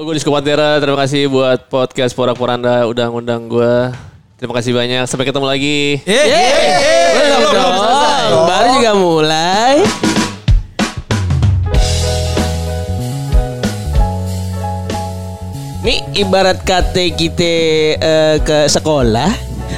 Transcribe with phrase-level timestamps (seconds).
[0.00, 3.92] gue Disko Pantera, terima kasih buat podcast Porak Poranda udah ngundang gue.
[4.40, 6.00] Terima kasih banyak, sampai ketemu lagi.
[7.52, 8.48] Belum.
[8.48, 9.84] Baru juga mulai.
[15.84, 17.52] Nih ibarat kata kita
[18.00, 19.28] eh, ke sekolah.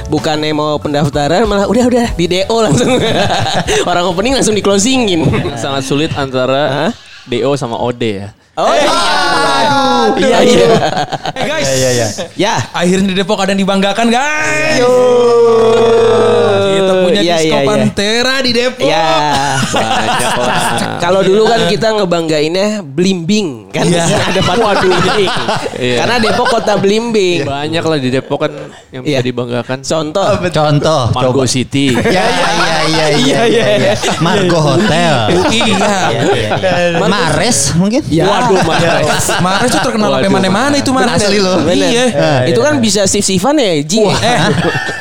[0.07, 2.95] Bukannya mau pendaftaran malah udah udah di DO langsung.
[3.91, 5.27] Orang opening langsung di closingin.
[5.59, 6.95] Sangat sulit antara
[7.27, 8.31] DO sama OD ya.
[8.53, 8.85] Oh iya
[10.13, 10.17] Aduh.
[10.21, 10.65] iya iya
[11.33, 11.69] Eh guys.
[11.73, 12.07] Iya, iya.
[12.37, 14.77] ya Akhirnya di Depok ada yang dibanggakan guys.
[14.77, 16.12] Kita
[17.13, 17.69] punya Iya, Disco iya, iya.
[17.69, 18.87] Pantera di Depok.
[18.89, 19.05] ya
[19.69, 20.63] Banyak lah.
[20.97, 24.05] Kalau dulu kan kita ngebanggainnya blimbing kan Iya.
[24.33, 24.41] ada
[24.81, 25.29] blimbing.
[25.77, 25.97] Iya.
[26.01, 27.39] Karena Depok kota blimbing.
[27.45, 28.51] Banyak lah di Depok kan
[28.89, 29.19] yang bisa Iya.
[29.21, 29.77] dibanggakan.
[29.85, 30.29] Contoh.
[30.49, 31.49] Contoh, Margo coba.
[31.49, 31.93] City.
[31.93, 33.93] Ya, ya, ya, ya, iya, iya, iya.
[34.19, 35.13] Margo Hotel.
[35.53, 36.97] Iya.
[36.97, 38.01] Mares mungkin?
[38.09, 38.25] Ya.
[38.25, 39.25] Waduh, Mares.
[39.39, 41.21] Mares tuh terkenal sampai mana-mana itu Mares.
[41.21, 41.61] Asli loh.
[41.67, 42.49] Iya.
[42.49, 44.01] Itu kan bisa sif-sifan ya, Ji.
[44.01, 44.37] Eh,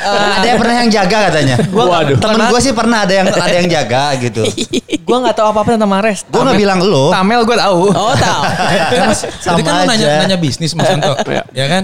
[0.37, 1.57] ada yang pernah yang jaga katanya.
[2.03, 2.17] Waduh.
[2.19, 4.43] Temen gue sih pernah ada yang ada yang jaga gitu.
[5.07, 6.23] Gue nggak tahu apa-apa tentang Mares.
[6.25, 7.11] Gue nggak bilang lo.
[7.11, 7.81] Tamel gue tahu.
[8.03, 8.43] Oh, tahu.
[8.73, 10.21] Ya, Mas, Sama tadi kan lu nanya, aja.
[10.27, 11.15] nanya bisnis Mas Anto.
[11.33, 11.43] Iya.
[11.55, 11.83] ya kan?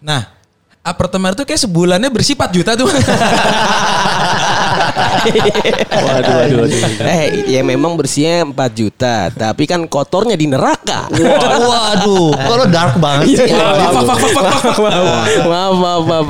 [0.00, 0.20] Nah,
[0.80, 2.88] apartemen itu kayak sebulannya bersih 4 juta tuh.
[5.90, 6.80] Waduh, waduh, waduh.
[7.04, 11.06] Eh, ya memang bersihnya 4 juta, tapi kan kotornya di neraka.
[11.12, 13.46] Waduh, lo dark banget sih.
[13.50, 13.60] Iya.
[15.44, 16.26] Maaf, maaf, maaf.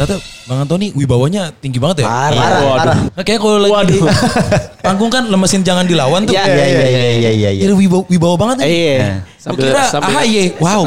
[0.00, 0.16] Tata,
[0.48, 2.06] Bang Antoni wibawanya tinggi banget ya?
[2.08, 2.32] Parah.
[2.32, 2.72] Parah, Waduh.
[2.72, 2.96] parah.
[3.12, 3.98] Nah, Kayak kalau lagi di
[4.84, 6.32] panggung kan lemesin jangan dilawan tuh.
[6.32, 7.62] Ya, Iya, iya, iya, iya, iya, iya.
[7.68, 8.68] Jadi wibawa, wibawa banget nih.
[8.72, 9.08] Iya.
[9.36, 10.44] Sambil, kira sambil, AHY.
[10.56, 10.82] Wow.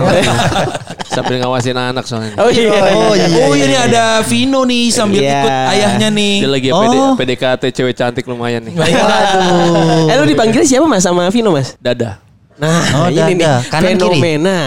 [1.14, 2.34] sambil ngawasin anak soalnya.
[2.42, 2.74] Oh iya.
[2.74, 3.26] Oh iya.
[3.46, 5.30] Oh ini ada Vino nih sambil Iya.
[5.38, 6.36] ikut ayahnya nih.
[6.42, 7.14] Dia lagi Oh.
[7.14, 8.74] PD, PDKT cewek cantik lumayan nih.
[8.74, 8.98] Baik.
[10.10, 11.78] Eh lu dipanggil siapa Mas sama Vino Mas?
[11.78, 12.18] Dada.
[12.56, 13.50] Nah, Oh, ini nih.
[13.66, 13.98] Kanan, kiri.
[13.98, 14.58] fenomena.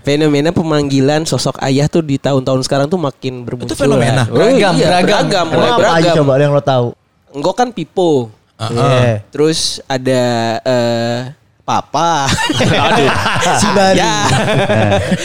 [0.00, 3.76] Fenomena pemanggilan sosok ayah tuh di tahun-tahun sekarang tuh makin bermunculan.
[3.76, 4.22] fenomena?
[4.26, 5.06] Oh, Beragam, iya, beragam.
[5.06, 6.14] beragam, Emang apa aja beragam.
[6.20, 6.86] coba yang lo tahu?
[7.30, 8.12] Enggak kan Pipo.
[8.56, 9.20] Iya.
[9.28, 10.22] Terus ada
[10.62, 11.20] eh
[11.64, 12.28] Papa.
[12.92, 13.08] Aduh.
[13.56, 13.96] Si Bali.
[13.96, 14.28] ya.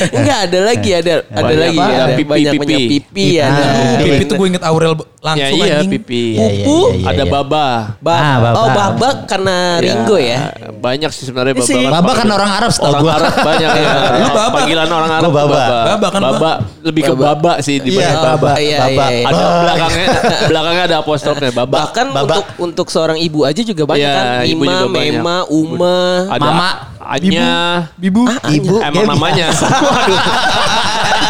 [0.09, 1.91] Enggak ada lagi ada ada Banyak lagi apa?
[1.91, 2.63] ada Pipi, banyak pipi.
[2.63, 3.51] banyak pipi Ah.
[3.51, 3.63] ada.
[3.99, 5.91] Pipi tuh gue inget Aurel langsung Ya iya anjing.
[5.91, 6.23] pipi.
[6.31, 6.77] Iya, iya, Pupu.
[6.79, 7.67] iya, iya, Ada baba.
[7.99, 8.15] Baba.
[8.15, 8.55] Ah, Baba.
[8.55, 10.39] Oh, Baba karena Ringo ya.
[10.71, 11.67] Banyak sih sebenarnya baba.
[11.67, 13.11] Si- kan Baba kan orang Arab setahu gue.
[13.11, 13.91] Arab banyak ya.
[14.23, 14.55] Lu baba.
[14.55, 15.59] Panggilan orang Arab baba.
[15.91, 16.51] Baba kan, Baba
[16.81, 17.51] lebih ke Baba.
[17.59, 18.51] sih dibanding baba.
[18.55, 19.05] Iya, Baba.
[19.27, 20.07] Ada belakangnya
[20.47, 21.77] belakangnya ada apostrofnya baba.
[21.83, 24.25] Bahkan untuk untuk seorang ibu aja juga banyak kan.
[24.47, 24.87] Ima.
[24.87, 26.28] Mema, Uma.
[26.29, 26.69] Ada Mama.
[27.09, 27.51] Anya.
[27.97, 28.23] Bibu.
[28.29, 28.75] Ibu.
[28.79, 29.47] Emang namanya.
[29.49, 30.19] Waduh.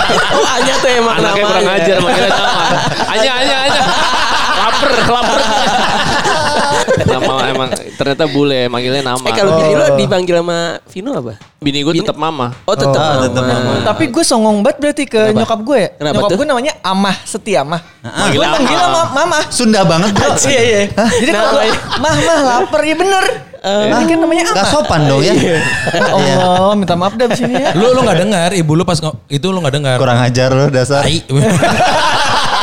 [0.10, 1.86] Oh, Anya tuh emang Anaknya kurang namanya.
[1.86, 2.66] ajar manggilnya nama.
[3.14, 3.82] Anya, Anya, Anya.
[4.58, 5.40] Laper, lapar.
[7.00, 9.20] Nama emang ternyata bule manggilnya nama.
[9.20, 11.34] Eh kalau bini lo dipanggil sama Vino apa?
[11.60, 12.56] Bini gue tetap mama.
[12.64, 13.44] Oh tetap Oh, mama.
[13.44, 13.74] mama.
[13.84, 15.40] Tapi gue songong banget berarti ke Kenapa?
[15.40, 15.90] nyokap gue ya.
[15.94, 16.38] Kenapa nyokap tuh?
[16.38, 17.82] gue namanya Amah Setiamah.
[18.02, 18.88] Manggil Gue manggil Amah.
[18.88, 19.40] sama mama.
[19.50, 20.30] Sunda banget bro.
[20.42, 20.80] Iya iya.
[20.92, 21.52] Jadi kalau
[21.98, 23.26] mah mah lapar ya bener.
[23.60, 24.72] Ini kan namanya Gak Amah.
[24.72, 25.34] sopan dong ya.
[25.36, 25.60] Ya
[26.16, 27.76] Allah, minta maaf dah abis ini ya.
[27.76, 28.96] Lu lu gak dengar, ibu lu pas
[29.28, 30.00] itu lu gak dengar.
[30.00, 31.04] Kurang ajar lo dasar.
[31.04, 31.20] Tai.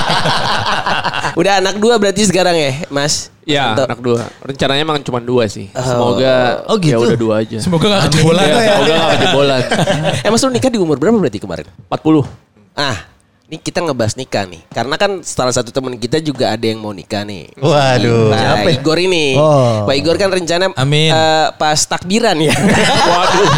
[1.36, 3.28] Udah anak dua berarti sekarang ya, Mas?
[3.44, 4.20] Ya, Untuk- anak dua.
[4.40, 5.68] Rencananya emang cuma dua sih.
[5.70, 6.90] Semoga Oh, gitu.
[6.90, 7.58] ya udah dua aja.
[7.60, 8.42] Semoga gak kejebolan.
[8.42, 9.62] Ya, semoga gak kejebolan.
[10.24, 11.68] Eh Mas lu nikah di umur berapa berarti kemarin?
[11.86, 12.24] 40.
[12.72, 13.04] Ah,
[13.46, 14.64] ini kita ngebahas nikah nih.
[14.66, 17.52] Karena kan salah satu teman kita juga ada yang mau nikah nih.
[17.54, 18.32] Waduh.
[18.64, 19.36] Pak Igor ini.
[19.36, 19.84] Oh.
[19.84, 21.12] Pak Igor kan rencana Amin.
[21.12, 22.56] eh, pas takbiran ya.
[23.12, 23.48] Waduh.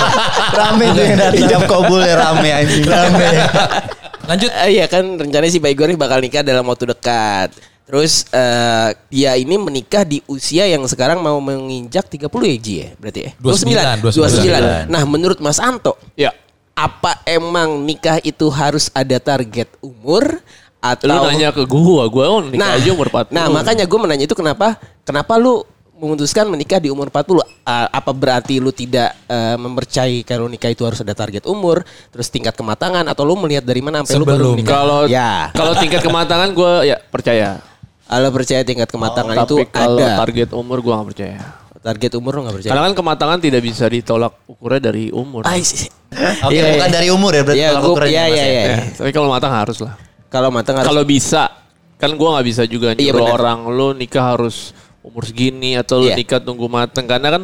[0.52, 1.40] Rame tuh yang datang.
[1.40, 2.84] Ijab kabul ya rame anjing.
[2.84, 3.28] Rame.
[4.28, 4.50] Lanjut.
[4.52, 7.56] Eh, Iya kan rencananya si Pak Igor ini bakal nikah dalam waktu dekat.
[7.88, 12.88] Terus eh, dia ini menikah di usia yang sekarang mau menginjak 30 ya Ji ya
[13.00, 13.30] berarti ya?
[13.40, 14.12] 29.
[14.12, 14.92] 29.
[14.92, 16.36] Nah menurut Mas Anto Ya.
[16.76, 20.36] apa emang nikah itu harus ada target umur
[20.78, 23.34] atau Lu nanya ke gua, gua oh, nikah aja umur 40.
[23.34, 25.66] Nah, makanya gue menanya itu kenapa kenapa lu
[25.98, 27.42] memutuskan menikah di umur 40?
[27.62, 32.26] Ah, apa berarti lu tidak eh, mempercayai kalau nikah itu harus ada target umur, terus
[32.26, 34.54] tingkat kematangan atau lu melihat dari mana sampai lu baru Sebelum.
[34.56, 34.72] menikah?
[34.72, 37.58] Kalau ya, kalau tingkat kematangan gua ya percaya.
[38.08, 40.16] kalau percaya tingkat kematangan itu Tapi kalau ada.
[40.16, 41.38] target umur gua gak percaya.
[41.78, 42.70] Target umur lu gak percaya?
[42.72, 45.44] Karena kan kematangan tidak bisa ditolak ukurnya dari umur.
[45.44, 45.92] Ah, isi-
[46.40, 46.94] Oke, Iya, bukan iya.
[46.94, 48.48] dari umur ya berarti Iya, tolak gua- ukurnya, iya, Mas, iya, ya?
[48.48, 48.64] iya.
[48.64, 49.94] Ya, tapi kalau matang harus lah.
[50.26, 51.42] Kalau matang harus Kalau bisa,
[51.94, 53.36] kan gua nggak bisa juga Iya, nyuruh benar.
[53.36, 54.72] orang lu nikah harus
[55.08, 56.16] umur segini atau lu Iya.
[56.16, 57.42] nikah tunggu matang karena kan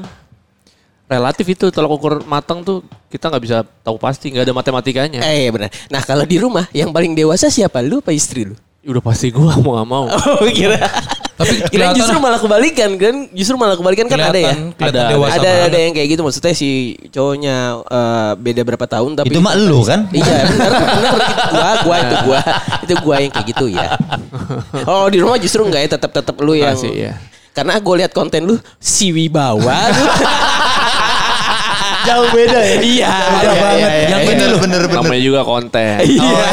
[1.05, 5.21] relatif itu tolak ukur matang tuh kita nggak bisa tahu pasti nggak ada matematikanya.
[5.21, 5.69] Eh iya benar.
[5.89, 7.81] Nah kalau di rumah yang paling dewasa siapa?
[7.81, 8.57] Lu apa istri lu?
[8.81, 10.05] Ya Udah pasti gua mau nggak mau.
[10.41, 10.81] Oh kira.
[11.35, 13.15] Tapi kelihatan justru malah kebalikan kan?
[13.35, 14.55] Justru malah kebalikan kan ada ya?
[14.79, 19.35] Ada, dewasa ada ada yang kayak gitu maksudnya si cowoknya eh, beda berapa tahun tapi
[19.35, 20.07] Itu mah lu kan?
[20.15, 22.41] Iya benar benar itu gua gua itu gua
[22.81, 23.89] itu gua yang kayak gitu ya.
[24.91, 27.13] Oh di rumah justru enggak ya tetap tetap lu yang Masih, iya.
[27.55, 29.89] Karena gue lihat konten lu si wibawa.
[32.05, 32.77] Jauh beda ya.
[32.85, 33.89] Iya, Beda iya, banget.
[33.89, 35.01] iya, Yang bener lu bener bener.
[35.01, 35.97] Namanya juga konten.
[35.97, 36.45] Oh iya,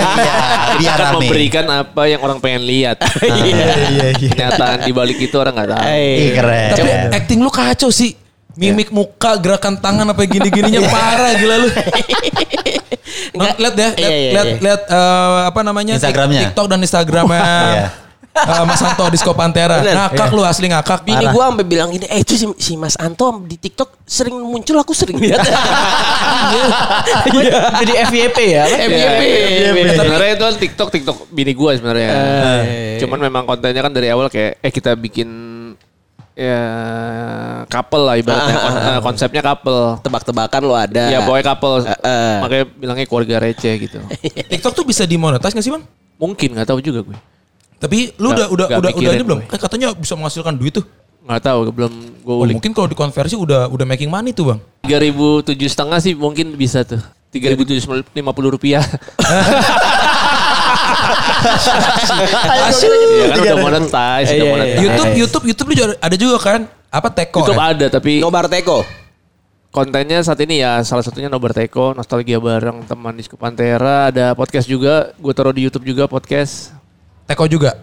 [0.79, 1.15] biar Kan rame.
[1.19, 2.97] memberikan apa yang orang pengen lihat.
[3.19, 4.29] Iya iya iya.
[4.31, 5.83] Kenyataan di balik itu orang nggak tahu.
[5.91, 6.69] Ih, keren.
[6.71, 8.15] Tapi acting lu kacau sih.
[8.51, 11.67] Mimik muka, gerakan tangan apa gini-gininya parah gila lu.
[13.31, 14.57] Lihat ya, lihat Iya, iya, lihat iya.
[14.59, 15.93] lihat eh, apa namanya?
[15.99, 16.41] Instagramnya.
[16.47, 17.47] TikTok dan Instagramnya.
[18.31, 18.53] Iya.
[18.53, 19.79] eh, Mas Anto Disco Pantera.
[19.79, 19.95] Bener.
[19.97, 21.03] Ngakak lu asli ngakak.
[21.03, 24.75] Bini gue sampai bilang gini, eh itu si, si Mas Anto di TikTok sering muncul,
[24.77, 25.43] aku sering lihat.
[27.77, 28.63] Jadi FYP ya.
[28.67, 29.21] FYP.
[29.21, 32.09] Iya, Sebenarnya itu kan TikTok TikTok bini gue sebenarnya.
[32.97, 35.29] Cuman memang kontennya kan dari awal kayak eh kita bikin
[36.31, 36.63] ya
[37.67, 39.99] couple lah ibaratnya Kon- eh, konsepnya couple.
[40.01, 41.03] Tebak-tebakan lo ada.
[41.09, 41.73] Ya pokoknya couple.
[41.83, 42.37] eh.
[42.39, 43.99] Makanya bilangnya keluarga receh gitu.
[44.51, 45.83] TikTok tuh bisa dimonetize gak sih bang?
[46.15, 47.17] Mungkin nggak tahu juga gue.
[47.81, 49.39] Tapi lu Nggak- udah udah udah udah ini belum?
[49.41, 49.49] gue.
[49.49, 50.85] Kan katanya bisa menghasilkan duit tuh.
[51.21, 54.59] Nggak tahu belum gue Oh, mungkin kalau dikonversi udah udah making money tuh bang.
[54.81, 57.01] Tiga ribu tujuh setengah sih mungkin bisa tuh.
[57.29, 57.81] Tiga ribu tujuh
[58.11, 58.85] lima puluh rupiah.
[63.11, 64.79] Iya kan udah monetize, udah Iya, monetize.
[64.79, 66.59] YouTube YouTube YouTube lu juga ada juga kan?
[66.87, 67.39] Apa Teko?
[67.39, 67.71] YouTube ya?
[67.71, 68.83] ada tapi Nobar Teko.
[69.71, 74.67] kontennya saat ini ya salah satunya Nobar Teko, Nostalgia bareng teman Disco Pantera, ada podcast
[74.67, 76.75] juga, gue taruh di YouTube juga podcast.
[77.27, 77.77] Teko juga.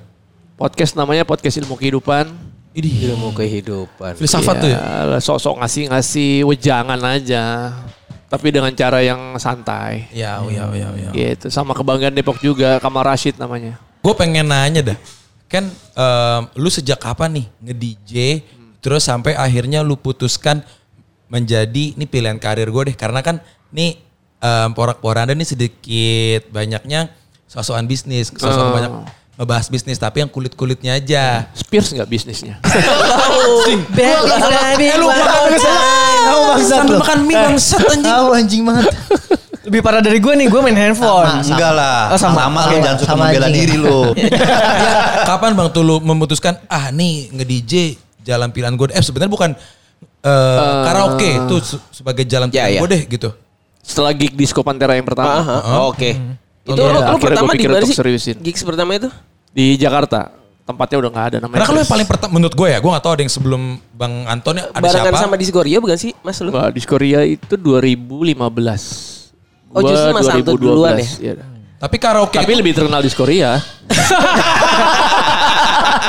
[0.59, 2.27] Podcast namanya Podcast Ilmu Kehidupan.
[2.75, 4.15] Ini Ilmu kehidupan.
[4.15, 4.79] filsafat tuh ya.
[4.79, 7.75] Ya, sok-sok ngasih-ngasih wejangan aja.
[8.29, 10.05] Tapi dengan cara yang santai.
[10.13, 11.11] Ya, oh, ya, ya, ya.
[11.11, 11.49] Gitu.
[11.49, 13.81] Sama kebanggaan Depok juga, Kamal Rashid namanya.
[14.05, 14.99] Gue pengen nanya dah.
[15.49, 18.13] Kan em, lu sejak kapan nih nge-DJ
[18.79, 20.61] terus sampai akhirnya lu putuskan
[21.27, 23.41] menjadi ini pilihan karir gue deh karena kan
[23.73, 23.97] nih
[24.39, 27.09] em, porak-poranda nih sedikit banyaknya
[27.49, 28.75] sosokan bisnis, sosokan Oh.
[28.77, 28.93] banyak
[29.39, 31.47] ngebahas bisnis tapi yang kulit-kulitnya aja.
[31.55, 32.59] Spears nggak bisnisnya?
[33.95, 35.07] Eh lu
[36.61, 38.03] sambil makan mie bangsat anjing.
[38.05, 38.87] Tahu anjing banget.
[39.63, 41.45] Lebih parah dari gue nih, gue main handphone.
[41.45, 42.11] Enggak lah.
[42.11, 42.41] Oh, sama.
[42.43, 42.61] sama.
[42.63, 42.83] lu Sama.
[42.83, 44.01] jangan suka Sama membela diri lu.
[44.17, 47.73] Ya, kapan bang tuh lu memutuskan ah nih nge-DJ
[48.23, 49.51] jalan pilihan gue eh sebenarnya bukan
[50.21, 52.81] eh, karaoke itu se- sebagai jalan Ya, pilihan ya.
[52.81, 53.29] gue deh gitu.
[53.81, 55.41] Setelah gig Disco Pantera yang pertama.
[55.87, 56.17] Oke.
[56.65, 58.35] Itu Iya, lo, lo pertama di mana sih?
[58.35, 59.09] Gigs pertama itu?
[59.53, 60.35] Di Jakarta.
[60.69, 61.65] Tempatnya udah nggak ada namanya.
[61.65, 63.63] Karena kalau yang paling pertama menurut gue ya, gue gak tahu ada yang sebelum
[63.97, 65.25] Bang Anton ya, ada Barengan siapa?
[65.25, 66.53] sama Discoria bukan sih Mas lu?
[66.53, 68.37] Wah, di Korea itu 2015.
[69.73, 71.09] Oh, Gua justru Mas Anto duluan ya?
[71.25, 71.33] Iya.
[71.81, 73.57] Tapi karaoke Tapi itu, lebih terkenal di Korea.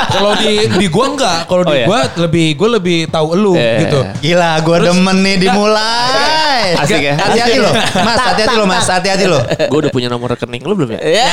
[0.10, 1.86] kalau di di gue enggak, kalau di Oh, iya.
[1.86, 3.78] gue lebih gue lebih tahu elu Eh.
[3.84, 4.00] gitu.
[4.22, 6.76] Gila, gua demen nih dimulai.
[6.76, 7.14] Asik ya?
[7.16, 7.72] Hati-hati lo,
[8.08, 8.20] Mas.
[8.20, 8.86] Hati-hati lo, Mas.
[8.86, 9.40] Hati-hati lo.
[9.42, 11.00] Gue udah punya nomor rekening lu belum ya?
[11.00, 11.28] Ya.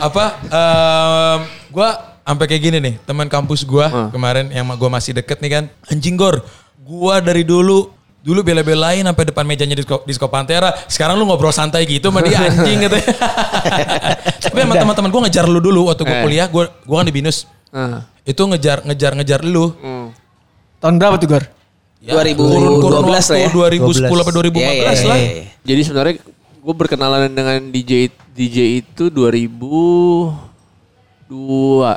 [0.00, 0.24] Apa?
[0.44, 1.38] em
[1.68, 1.88] gue
[2.22, 4.08] sampai kayak gini nih, teman kampus gue Hmm.
[4.08, 6.44] kemarin yang gue masih deket nih kan, anjing gor,
[6.78, 7.90] gue dari dulu
[8.22, 10.70] dulu bela-belain sampai depan mejanya disco, disco Pantera.
[10.86, 12.94] Sekarang lu ngobrol santai gitu sama dia anjing gitu.
[14.52, 16.22] Tapi sama teman-teman gue ngejar lu dulu waktu gue Eh.
[16.22, 17.48] kuliah, gue gue kan di binus.
[17.72, 18.04] Ah.
[18.22, 19.72] Itu ngejar ngejar ngejar lu.
[19.80, 20.12] Hmm.
[20.78, 21.44] Tahun berapa tuh, Gor?
[22.02, 23.46] Ya, 2012 kurun-kurun lah ya.
[23.46, 25.16] waktu 2010 apa 2014 Iya, iya, lah.
[25.16, 25.46] iya.
[25.62, 26.14] Jadi sebenarnya
[26.62, 27.92] gue berkenalan dengan DJ
[28.34, 30.34] DJ itu 2002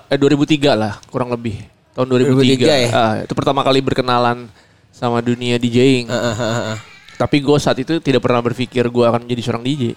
[0.05, 2.61] eh 2003 lah kurang lebih tahun 2003.
[2.61, 2.89] 2003 ya?
[2.91, 4.45] Ah, itu pertama kali berkenalan
[4.91, 6.05] sama dunia DJing.
[6.07, 6.77] Ah, ah, ah, ah.
[7.15, 9.95] Tapi gue saat itu tidak pernah berpikir gue akan menjadi seorang DJ.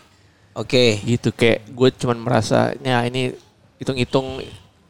[0.58, 0.98] Oke.
[1.00, 3.30] Gitu kayak gue cuman merasa ya ini
[3.78, 4.42] hitung-hitung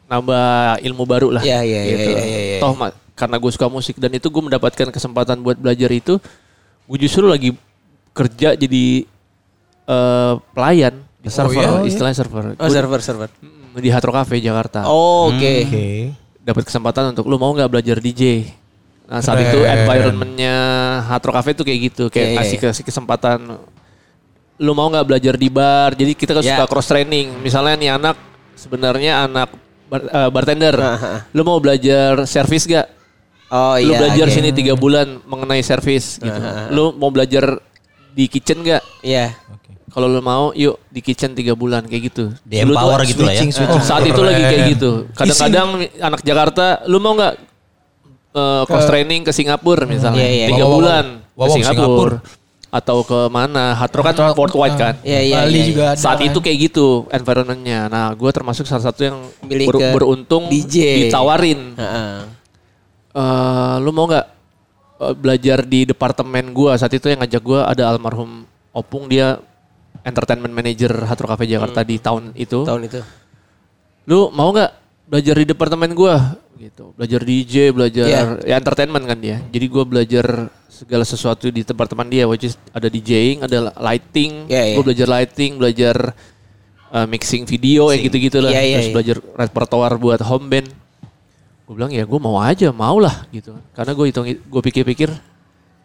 [0.05, 1.45] nambah ilmu baru lah.
[1.45, 2.57] Iya, iya, iya, iya, iya, iya.
[2.57, 6.17] Toh ma- karena gue suka musik dan itu gue mendapatkan kesempatan buat belajar itu.
[6.83, 7.53] Gue justru lagi
[8.11, 9.05] kerja jadi
[9.85, 11.85] eh, pelayan di server, iya?
[11.85, 12.43] istilahnya server.
[12.51, 13.29] Oh, Gua- server server.
[13.37, 14.89] Mm, di Hard Rock Cafe Jakarta.
[14.89, 15.53] Oh, Oke.
[15.63, 15.87] Oke.
[16.41, 18.49] Dapat kesempatan untuk lu mau nggak belajar DJ.
[19.05, 19.73] Nah saat itu Keren.
[19.75, 20.55] environmentnya
[21.05, 22.59] Hard Rock Cafe tuh kayak gitu, kayak Iya, iya, iya.
[22.65, 23.39] kasih kesempatan.
[24.59, 25.95] Lu mau nggak belajar di bar?
[25.95, 26.59] Jadi kita kan Ya.
[26.59, 27.39] suka cross training.
[27.39, 28.15] Misalnya nih anak
[28.53, 29.49] sebenarnya anak
[29.87, 30.75] bar- eh, bartender.
[31.31, 32.87] Lu mau belajar service gak?
[33.49, 33.97] Oh Lu iya.
[33.97, 34.35] belajar oke.
[34.35, 36.39] sini tiga bulan mengenai service gitu.
[36.69, 37.57] Lu mau belajar
[38.11, 38.83] di kitchen gak?
[38.99, 39.31] Iya.
[39.89, 42.29] Kalau lu mau, yuk di kitchen tiga bulan kayak gitu.
[42.45, 43.41] Di Dulu empower gitu lah ya.
[43.41, 43.65] switching.
[43.65, 44.91] Oh, saat itu lagi kayak gitu.
[45.11, 47.33] Kadang-kadang anak Jakarta, lu mau nggak
[48.29, 50.47] eh, cross training ke Singapura misalnya, Iya, iya.
[50.47, 51.17] tiga Wow, wow, bulan wow.
[51.17, 52.17] Wow, ke wow, Singapura.
[52.69, 53.73] Atau ke mana.
[53.73, 54.95] Hard Rock kan worldwide kan.
[55.01, 55.99] Iya, iya, Bali iya, juga ada.
[55.99, 57.89] Saat itu kayak gitu environmentnya.
[57.89, 61.09] Nah, gue termasuk salah satu yang Milih ber- ke beruntung DJ.
[61.09, 61.73] ditawarin.
[61.75, 62.39] Heeh.
[63.09, 64.27] Eh, lu mau nggak
[65.01, 69.41] eh, belajar di departemen gua saat itu yang ngajak gua ada almarhum Opung dia
[70.05, 72.61] entertainment manager Hard Rock Cafe Jakarta di tahun itu.
[72.61, 73.01] Tahun itu.
[74.05, 74.71] Lu mau nggak
[75.09, 76.93] belajar di departemen gua gitu.
[76.93, 78.21] Belajar DJ, belajar Iya.
[78.45, 79.41] ya entertainment kan dia.
[79.49, 84.47] Jadi gua belajar segala sesuatu di departemen dia which is ada DJing, ada lighting.
[84.47, 84.75] Iya, iya.
[84.79, 85.95] Gua belajar lighting, belajar
[86.95, 88.55] eh, mixing video yang gitu-gitu lah.
[88.55, 88.95] Iya, iya, Terus iya.
[88.95, 90.67] belajar repertoire buat home band.
[91.67, 93.53] Gue bilang ya gue mau aja, mau lah gitu.
[93.77, 95.09] Karena gue hitung, gue pikir-pikir,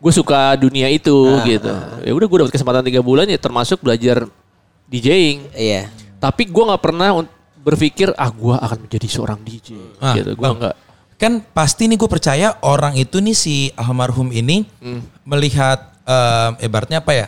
[0.00, 1.72] gue suka dunia itu Ah, gitu.
[2.00, 4.24] Ya udah gue dapat kesempatan tiga bulan ya termasuk belajar
[4.88, 5.52] DJing.
[5.52, 5.92] Iya.
[6.22, 7.20] Tapi gue nggak pernah
[7.60, 10.32] berpikir ah gue akan menjadi seorang DJ Ah, gitu.
[10.32, 10.76] Gue nggak.
[11.14, 15.02] Kan pasti nih gue percaya orang itu nih si almarhum ini Hmm.
[15.23, 17.26] melihat em, ibaratnya apa ya?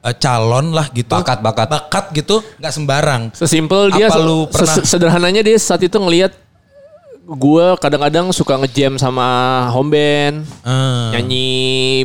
[0.00, 1.08] eh, calon lah gitu.
[1.10, 1.66] Bakat, bakat.
[1.66, 3.22] Bakat gitu nggak sembarang.
[3.32, 6.36] Sesimpel dia, Apa se- lu pernah- se- sederhananya dia saat itu ngelihat
[7.24, 9.24] gue kadang-kadang suka ngejam sama
[9.70, 10.36] home band.
[10.60, 11.48] Eh, nyanyi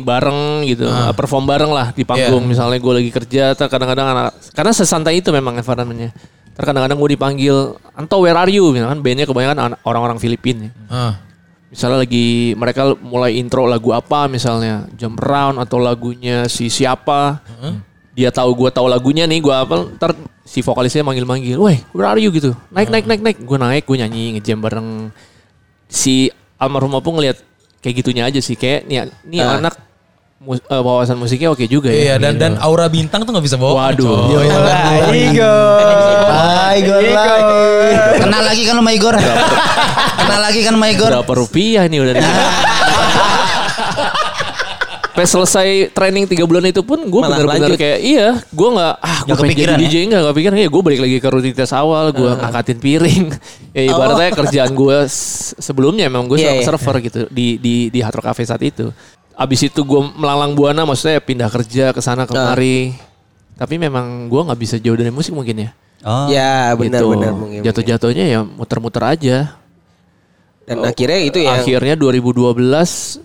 [0.00, 2.40] bareng gitu, perform bareng lah di panggung.
[2.40, 2.50] Iya.
[2.50, 6.16] Misalnya gue lagi kerja, kadang-kadang anak, karena sesantai itu memang environmentnya.
[6.60, 7.56] Kadang-kadang gue dipanggil,
[7.96, 8.68] Anto where are you?
[8.70, 10.68] Misalkan bandnya kebanyakan orang-orang Filipina.
[10.68, 11.14] eh.
[11.70, 17.38] Misalnya lagi mereka mulai intro lagu apa misalnya, Jump Round atau lagunya si siapa.
[18.10, 19.86] Dia tahu gue tahu lagunya nih, gue apa?
[19.94, 22.50] Ntar si vokalisnya manggil-manggil, weh where are you gitu.
[22.74, 23.38] Naik, naik, naik, naik.
[23.38, 25.14] Gue naik, gue nyanyi, ngejam bareng.
[25.86, 26.26] Si
[26.58, 27.38] almarhum Opung ngeliat
[27.78, 28.58] kayak gitunya aja sih.
[28.58, 29.78] Kayak nih, nih anak
[30.40, 32.18] mus- eh, wawasan musiknya oke juga Iya ya.
[32.18, 33.76] dan dan aura bintang tuh nggak bisa bohong.
[33.76, 34.32] Waduh.
[34.32, 34.48] coy.
[36.30, 38.16] Hai Igor live.
[38.18, 39.14] Kenal lagi kan sama Igor?
[40.16, 41.10] Kenal lagi kan sama Igor?
[41.12, 42.14] Berapa rupiah nih udah
[45.10, 49.36] Pas selesai training tiga bulan itu pun gue bener-bener kayak iya gue nggak ah gue
[49.36, 52.78] pengen jadi kepikiran DJ nggak kepikiran ya gue balik lagi ke rutinitas awal gue ngangkatin
[52.80, 53.24] piring
[53.76, 54.98] ya ibaratnya kerjaan gue
[55.60, 56.68] sebelumnya memang gue Iya, seorang iya.
[56.72, 58.88] server gitu di di di Hard Rock Cafe saat itu
[59.40, 62.92] abis itu gue melalang buana maksudnya pindah kerja ke sana kemari
[63.54, 66.28] tapi memang gue nggak bisa jauh dari musik mungkin ya Oh.
[66.28, 67.12] Ya benar Gitu.
[67.12, 67.60] benar mungkin.
[67.60, 69.52] jatuh-jatuhnya ya muter-muter aja
[70.64, 71.52] Dan akhirnya itu ya.
[71.54, 73.20] akhirnya 2012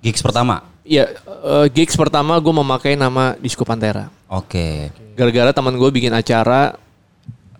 [0.00, 0.64] Gigs pertama?
[0.84, 4.08] Ya, eh, gigs pertama gue memakai nama Disco Pantera.
[4.26, 4.88] Oke.
[5.12, 6.76] Gara-gara teman gue bikin acara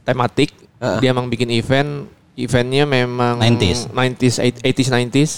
[0.02, 0.52] tematik,
[0.98, 3.88] dia emang bikin event, eventnya memang 90s.
[3.88, 5.32] 90s, 80s, 90s,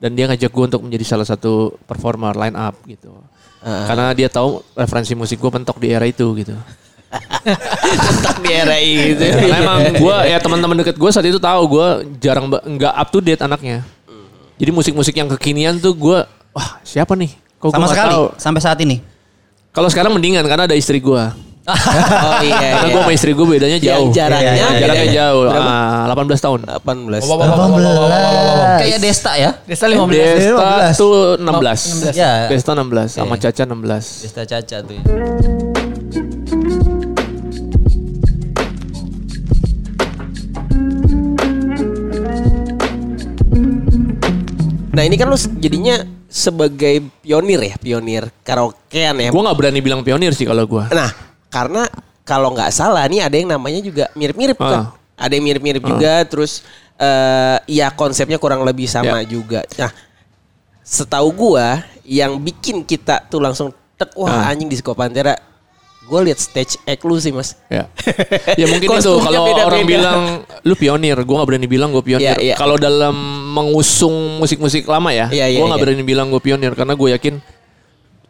[0.00, 3.12] dan dia ngajak gue untuk menjadi salah satu performer line up gitu.
[3.60, 6.56] Karena dia tahu referensi musik gue mentok di era itu gitu.
[8.16, 9.20] Tetap di era gitu.
[9.20, 13.20] Karena emang gue ya teman-teman deket gue saat itu tahu gue jarang nggak up to
[13.20, 13.84] date anaknya.
[14.56, 16.18] Jadi musik-musik yang kekinian tuh gue,
[16.52, 17.32] wah siapa nih?
[17.60, 18.26] Kok Sama sekali tahu?
[18.36, 19.00] sampai saat ini.
[19.72, 21.22] Kalau sekarang mendingan karena ada istri gue.
[21.70, 22.56] Oh iya.
[22.76, 22.92] Karena iya.
[22.92, 24.10] gue sama istri gue bedanya Ya, jauh.
[24.10, 25.12] jaraknya Iya, beda jaraknya ya?
[25.22, 25.42] jauh.
[25.46, 25.70] Berapa?
[25.70, 26.60] Ah, 18 tahun.
[26.66, 27.22] 18.
[28.80, 29.50] Kayak Desta ya?
[29.64, 30.10] Desta 15.
[30.10, 32.14] Desta tuh 16.
[32.16, 32.48] Ya.
[32.48, 34.24] Desta 16 sama Caca 16.
[34.26, 34.98] Desta Caca tuh.
[44.90, 49.30] Nah ini kan lu jadinya sebagai pionir ya, pionir karaokean ya.
[49.30, 50.84] Gue gak berani bilang pionir sih kalau gue.
[50.90, 51.90] Nah karena
[52.22, 54.94] kalau nggak salah nih ada yang namanya juga mirip-mirip kan.
[54.94, 55.18] Ah.
[55.20, 56.64] Ada yang mirip-mirip juga, terus
[56.96, 59.28] eh ya konsepnya kurang lebih sama Ya.
[59.28, 59.60] juga.
[59.76, 59.90] Nah
[60.80, 64.50] setahu gua yang bikin kita tuh langsung tek wah Ah.
[64.54, 65.36] anjing di Pantera.
[66.10, 67.54] Gue liat stage act lu sih mas.
[67.70, 67.86] Ya.
[68.60, 72.34] ya mungkin itu kalau orang bilang lu pionir, gue gak berani bilang gue pionir.
[72.34, 72.54] Iya, iya.
[72.58, 73.14] Kalau dalam
[73.54, 75.84] mengusung musik-musik lama ya, Iya, iya, gue gak iya.
[75.86, 77.38] berani bilang gue pionir karena gue yakin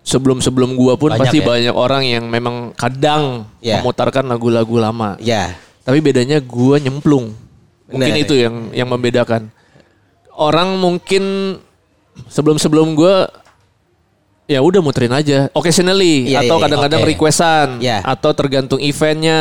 [0.01, 1.47] sebelum-sebelum gue pun Banyak pasti ya?
[1.47, 3.81] banyak orang yang memang kadang Iya.
[3.81, 5.17] memutarkan lagu-lagu lama.
[5.21, 5.55] Ya.
[5.85, 7.37] Tapi bedanya gue nyemplung.
[7.91, 8.25] Mungkin Benar.
[8.25, 9.51] itu yang yang membedakan.
[10.31, 11.57] Orang mungkin
[12.29, 13.15] sebelum-sebelum gue
[14.47, 17.09] ya udah muterin aja occasionally Iya, atau iya, kadang-kadang oke.
[17.09, 18.03] requestan Iya.
[18.03, 19.41] atau tergantung eventnya.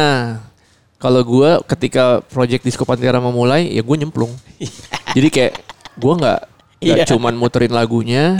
[1.00, 4.36] Kalau gue ketika project Disco Pantera memulai ya gue nyemplung.
[5.16, 5.54] Jadi kayak
[5.96, 6.40] gue nggak
[6.80, 7.06] nggak Iya.
[7.08, 8.40] cuman muterin lagunya,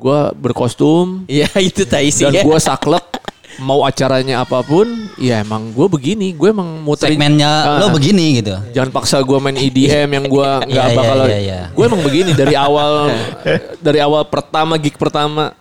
[0.00, 2.24] gue berkostum Iya itu tai sih.
[2.24, 2.42] dan ya.
[2.42, 3.04] gue saklek
[3.60, 4.88] mau acaranya apa pun,
[5.20, 7.76] ya emang gue begini, gue emang muterin Segmennya Ah.
[7.76, 8.56] lo begini gitu.
[8.72, 11.16] Jangan paksa gue main EDM yang gue nggak Iya, bakal.
[11.18, 11.60] iya, iya, iya.
[11.68, 13.12] Gue emang begini dari awal
[13.78, 15.52] dari awal pertama gig pertama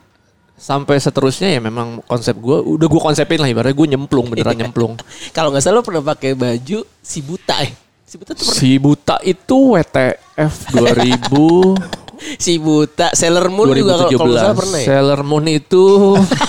[0.56, 4.96] sampai seterusnya ya memang konsep gue udah gue konsepin lah ibaratnya gue nyemplung beneran nyemplung.
[5.36, 7.76] Kalau nggak salah lu pernah pakai baju si buta eh.
[8.04, 8.56] Si buta tuh pernah.
[8.56, 12.09] Si buta itu WTF 2000
[12.44, 14.60] Si buta Sailor Moon juga kalau salah 2017.
[14.60, 14.88] pernah ya.
[14.88, 15.84] Sailor Moon itu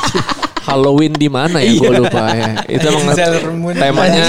[0.70, 1.72] Halloween di mana ya?
[1.72, 2.52] Gue lupa ya.
[2.68, 3.74] Itu emang Sailor Moon.
[3.74, 4.22] temanya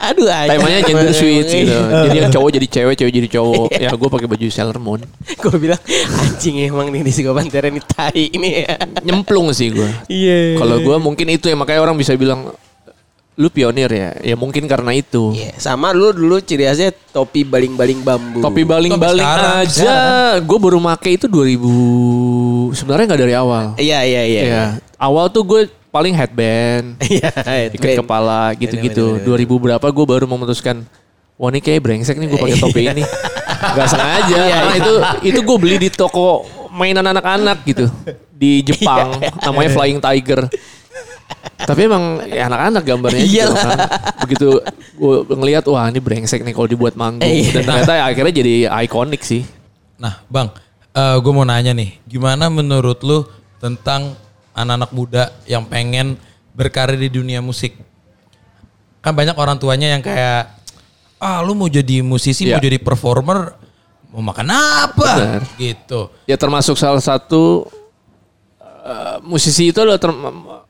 [0.00, 0.48] Aduh aja.
[0.48, 1.76] temanya gender switch gitu.
[1.76, 3.68] Jadi yang cowok jadi cewek, cewek jadi cowok.
[3.78, 5.00] Ya gue pakai baju Sailor Moon.
[5.38, 5.78] Gue bilang
[6.18, 8.80] anjing emang nih di Sigo Pantera ini tai ini ya.
[9.04, 9.88] Nyemplung sih gue.
[10.08, 10.56] Iya.
[10.58, 12.48] Kalau gue mungkin itu ya makanya orang bisa bilang
[13.32, 14.10] lu pionir ya.
[14.20, 15.32] Ya mungkin karena itu.
[15.32, 18.44] Iya, sama lu dulu ciri khasnya topi baling-baling bambu.
[18.44, 19.94] Topi baling-baling sekarang, aja.
[20.44, 23.64] Gue baru make itu 2000 sebenarnya nggak dari awal.
[23.80, 24.42] Iya iya iya.
[24.44, 24.64] Iya.
[25.00, 25.60] Awal tuh gue
[25.92, 27.28] paling headband, Iya,
[27.72, 29.20] ikat kepala gitu-gitu.
[29.24, 30.84] 2000 berapa gue baru memutuskan
[31.40, 33.02] Wah ini kayak brengsek nih gue pakai topi ini.
[33.76, 34.40] Gak sengaja.
[34.46, 34.94] Karena itu
[35.34, 37.90] itu gue beli di toko mainan anak-anak gitu
[38.30, 39.18] di Jepang.
[39.42, 40.46] namanya Flying Tiger.
[41.62, 43.62] Tapi emang ya anak-anak gambarnya gitu Iyalah.
[43.62, 43.78] kan.
[44.26, 44.48] Begitu
[44.98, 47.22] gue ngelihat wah ini brengsek nih kalau dibuat manggung.
[47.26, 49.42] Dan ternyata ya akhirnya jadi ikonik sih.
[49.98, 50.50] Nah, Bang,
[50.94, 53.22] gue mau nanya nih, gimana menurut lu
[53.62, 54.18] tentang
[54.52, 56.18] anak-anak muda yang pengen
[56.52, 57.78] berkarir di dunia musik?
[58.98, 60.58] Kan banyak orang tuanya yang kayak,
[61.18, 62.66] ah lu mau jadi musisi, mau Iya.
[62.66, 63.54] jadi performer,
[64.10, 65.10] mau makan apa?
[65.18, 65.40] Benar.
[65.58, 66.10] Gitu.
[66.26, 67.66] Ya termasuk salah satu
[68.62, 70.61] eh, musisi itu adalah term-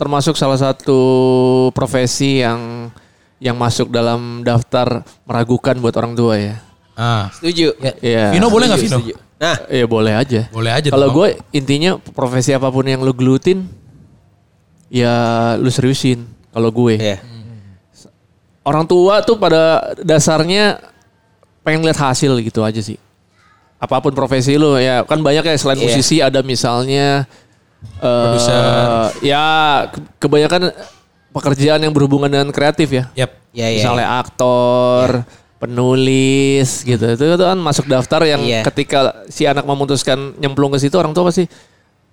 [0.00, 0.96] termasuk salah satu
[1.76, 2.88] profesi yang
[3.36, 6.56] yang masuk dalam daftar meragukan buat orang tua ya.
[6.96, 7.76] Ah, Setuju.
[8.00, 8.32] Iya.
[8.32, 8.96] Vino boleh nggak Vino?
[8.96, 9.14] setuju.
[9.40, 10.40] Nah, Iya boleh aja.
[10.52, 13.64] Boleh aja Kalau gue intinya profesi apa pun yang lu gelutin,
[14.92, 15.12] ya
[15.56, 16.24] lu seriusin.
[16.50, 17.22] Kalau gue, iya.
[18.60, 20.82] orang tua tuh pada dasarnya
[21.62, 22.98] pengen lihat hasil gitu aja sih.
[23.80, 25.84] Apa pun profesi lu ya kan banyak ya selain Iya.
[25.88, 27.24] musisi ada misalnya
[27.96, 28.62] eh Produser.
[29.20, 29.44] ya
[29.86, 30.72] ke- kebanyakan
[31.30, 33.04] pekerjaan yang berhubungan dengan kreatif ya.
[33.14, 33.30] Yap.
[33.50, 33.78] Iya, iya.
[33.82, 35.26] misalnya aktor,
[35.58, 37.02] penulis gitu.
[37.04, 38.62] Itu, itu kan masuk daftar yang Iya.
[38.64, 41.50] ketika si anak memutuskan nyemplung ke situ orang tua pasti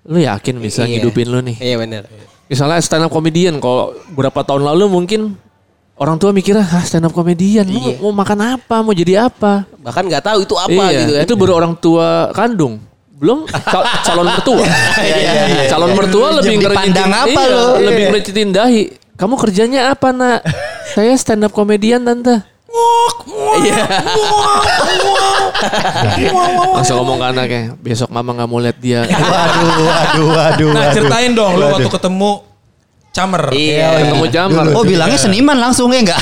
[0.04, 0.98] lu yakin bisa Iya.
[0.98, 1.58] ngidupin lu nih.
[1.58, 2.04] Iya benar.
[2.48, 5.36] Misalnya stand up comedian kalau berapa tahun lalu mungkin
[5.96, 8.00] orang tua mikirnya ah stand up comedian lu Iya.
[8.00, 11.24] mau makan apa mau jadi apa Bahkan nggak tahu itu apa iya, gitu kan.
[11.24, 12.80] itu baru orang tua kandung
[13.18, 14.64] belum cal- calon mertua
[15.72, 17.66] calon mertua lebih ngerecitin- apa iya, lu?
[17.82, 18.82] lebih ngerecitin dahi
[19.18, 20.40] kamu kerjanya apa nak
[20.94, 22.42] saya stand up comedian tante
[23.58, 23.74] Iya.
[26.78, 30.70] langsung ngomong ke anaknya besok mama nggak mau lihat dia Waduh, waduh, waduh.
[30.72, 31.74] Nah ceritain dong lu Waduh.
[31.80, 32.32] waktu ketemu
[33.10, 33.44] Camer.
[33.50, 33.88] Iya.
[34.06, 34.70] ketemu Dulu.
[34.78, 36.22] Oh bilangnya seniman langsung ya enggak?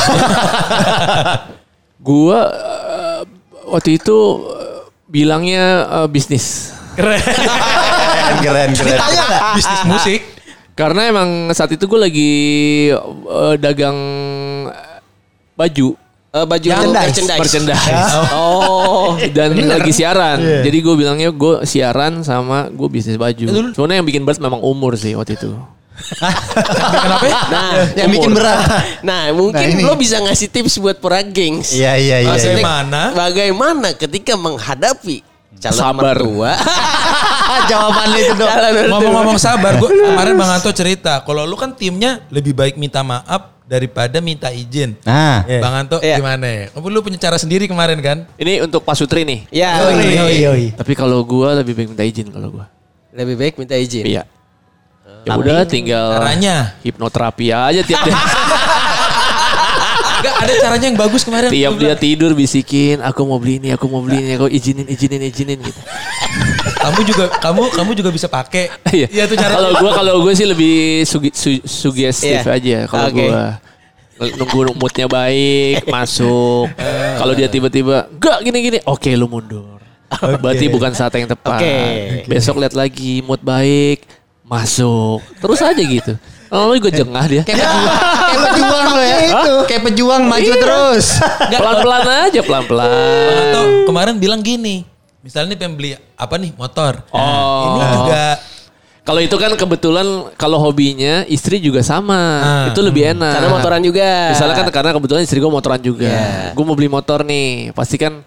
[1.99, 3.19] gua eh,
[3.67, 4.15] waktu itu
[4.47, 7.19] eh, bilangnya eh, bisnis Keren.
[7.21, 8.95] Keren, keren, keren.
[8.95, 9.41] Ditanya enggak?
[9.55, 10.21] Bisnis musik.
[10.75, 12.31] Karena emang saat itu gue lagi
[13.23, 13.97] eh, dagang
[14.67, 14.99] eh,
[15.55, 15.95] baju.
[16.36, 17.39] Eh, baju Merchandise.
[17.39, 17.88] Merchandise.
[18.36, 19.15] Oh.
[19.31, 20.39] Dan lagi siaran.
[20.43, 20.67] Iya.
[20.67, 23.71] Jadi gue bilangnya gue siaran sama gue bisnis baju.
[23.71, 25.55] Sebenarnya yang bikin berat memang umur sih waktu itu.
[27.08, 27.39] Kenapa ya?
[27.47, 28.60] Nah, Yang bikin berat.
[28.99, 29.88] nah mungkin Nah, ini.
[29.88, 31.71] lo bisa ngasih tips buat para gengs.
[31.71, 32.36] Iya, iya, iya.
[32.36, 32.51] Iya.
[32.51, 33.01] Bagaimana?
[33.15, 35.23] Bagaimana ketika menghadapi
[35.57, 36.15] calon Sabar.
[36.15, 36.51] mertua?
[37.69, 38.49] Jawabannya itu dong.
[38.89, 43.53] Ngomong-ngomong sabar, gua kemarin Bang Anto cerita, kalau lu kan timnya lebih baik minta maaf
[43.63, 44.93] daripada minta izin.
[45.01, 46.17] Nah, Bang Anto Iya.
[46.17, 46.65] gimana ya?
[46.69, 48.17] Kamu lu punya cara sendiri kemarin kan?
[48.35, 49.45] Ini untuk Pak Sutri nih.
[49.49, 50.65] Ya, Yoi, yoi, yoi.
[50.71, 52.65] Tapi kalau gue lebih baik minta izin kalau gue.
[53.15, 54.03] lebih baik minta izin.
[54.05, 54.23] Iya.
[55.25, 56.77] Ya udah tinggal Caranya?
[56.83, 58.21] hipnoterapi aja tiap Enggak
[60.45, 61.49] ada caranya yang bagus kemarin.
[61.49, 65.21] tiap dia tidur bisikin aku mau beli ini aku mau beli ini aku izinin izinin
[65.21, 65.81] izinin gitu.
[66.75, 68.69] Kamu juga kamu kamu juga bisa pakai.
[68.93, 69.08] Iya.
[69.10, 69.58] Iya tuh cara.
[69.58, 72.53] Kalau gue kalau gue sih lebih sugi, su- sugestif Iya.
[72.53, 73.25] aja kalau Oke.
[73.25, 73.43] gue
[74.15, 76.71] nunggu moodnya baik masuk.
[77.17, 79.75] kalau dia tiba-tiba enggak gini-gini, oke lu mundur.
[80.15, 81.60] Berarti bukan saat yang tepat.
[81.60, 81.75] Oke.
[82.23, 84.05] Besok lihat lagi mood baik,
[84.45, 85.19] masuk.
[85.41, 86.13] Terus aja gitu.
[86.55, 87.43] Kalau lu gue jengah dia.
[87.43, 89.17] kayak pejuang, kayak pejuang lo ya.
[89.67, 91.05] Kayak pejuang maju terus.
[91.51, 92.89] Pelan-pelan aja, pelan-pelan.
[93.35, 94.87] Anto kemarin bilang gini.
[95.19, 97.01] Misalnya nih pengen beli apa nih motor.
[97.09, 97.81] Oh.
[97.81, 98.25] ini juga
[99.05, 102.21] Kalau itu kan kebetulan kalau hobinya istri juga sama.
[102.41, 102.65] Ah.
[102.73, 103.37] Itu lebih enak.
[103.37, 104.33] Karena motoran juga.
[104.33, 106.09] Misalnya kan karena kebetulan istri gue motoran juga.
[106.09, 106.57] Iya.
[106.57, 107.69] Gue mau beli motor nih.
[107.77, 108.25] Pasti kan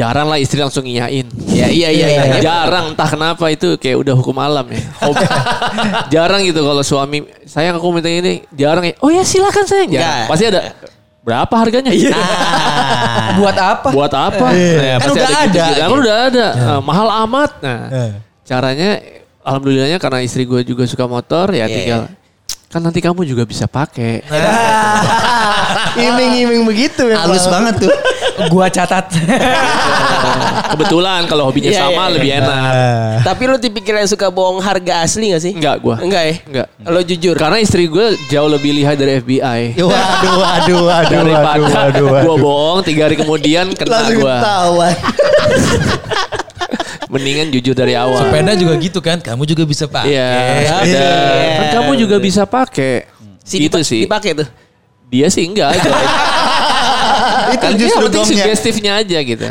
[0.00, 1.28] jarang lah istri langsung ngiyain.
[1.52, 2.22] Ya, iya iya iya.
[2.24, 2.40] iya.
[2.40, 4.80] Jarang entah kenapa itu kayak udah hukum alam ya.
[5.04, 5.24] Hobi.
[6.14, 8.94] jarang gitu kalau suami sayang aku minta ini jarang ya.
[9.04, 9.92] Oh ya silakan sayang.
[9.92, 10.08] Jarang.
[10.08, 10.28] Enggak.
[10.32, 10.60] Pasti ada
[11.20, 11.92] berapa harganya?
[13.36, 13.88] Buat apa?
[13.92, 14.46] Buat apa?
[14.56, 15.80] Nah, Kan pasti udah ada, gitu.
[15.84, 16.46] Kan udah ada.
[16.56, 17.50] Nah, mahal amat.
[17.60, 18.12] Nah, Eh.
[18.48, 18.90] caranya
[19.44, 21.76] alhamdulillahnya karena istri gue juga suka motor ya Iya.
[21.76, 22.02] tinggal
[22.70, 24.22] kan nanti kamu juga bisa pakai.
[26.06, 27.26] Iming-iming begitu ya.
[27.26, 27.90] Halus banget tuh.
[28.48, 29.10] Gua catat.
[30.70, 32.70] Kebetulan kalau hobinya Iya, sama iya, lebih enak.
[33.22, 35.52] Tapi lu tipikal yang suka bohong harga asli gak sih?
[35.52, 35.96] Enggak gua.
[35.98, 36.34] Enggak ya?
[36.46, 36.66] Enggak.
[36.84, 37.34] Lo jujur.
[37.34, 39.60] Karena istri gue jauh lebih lihai dari FBI.
[39.76, 39.92] Waduh,
[40.36, 42.36] waduh, waduh, Daripada waduh, waduh, waduh.
[42.38, 44.30] bohong tiga hari kemudian kena Langsung gue.
[44.30, 44.94] ketahuan.
[47.10, 48.22] Mendingan jujur dari awal.
[48.22, 50.14] Sepeda juga gitu kan, kamu juga bisa pakai.
[50.14, 50.30] Iya.
[50.30, 50.74] Iya.
[50.78, 51.08] ada.
[51.58, 53.10] Kan kamu juga bisa pakai.
[53.42, 54.00] Si gitu dipa- sih.
[54.06, 54.48] Dipakai tuh.
[55.10, 55.74] Dia sih enggak.
[57.54, 58.44] Itu kan justru penting gongnya.
[58.44, 59.46] sugestifnya aja gitu.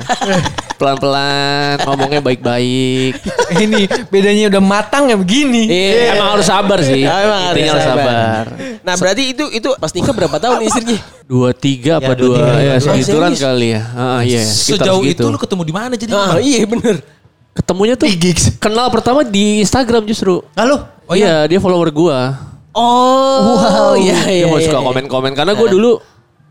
[0.80, 3.20] Pelan-pelan, ngomongnya baik-baik.
[3.64, 5.68] Ini bedanya udah matang ya begini.
[5.68, 6.16] Iya.
[6.16, 7.04] Emang harus sabar sih.
[7.04, 7.84] Ah, emang harus sabar.
[7.84, 8.46] sabar.
[8.80, 11.00] Nah berarti itu itu pas nikah berapa tahun istrinya?
[11.28, 13.82] Dua tiga apa Ya, dua ya segituan kali ya.
[13.92, 14.44] Ah, iya.
[14.48, 16.12] sekitar Sejauh itu lu ketemu di mana jadi?
[16.16, 16.98] Ah iya bener.
[17.50, 18.08] ketemunya tuh
[18.56, 20.40] kenal pertama di Instagram justru.
[20.56, 20.80] Lalu?
[21.10, 22.50] Oh iya, dia follower gua.
[22.80, 23.92] Oh wow.
[23.98, 24.46] Iya iya.
[24.46, 24.86] dia mau iya, suka iya.
[24.86, 25.92] komen-komen karena gue dulu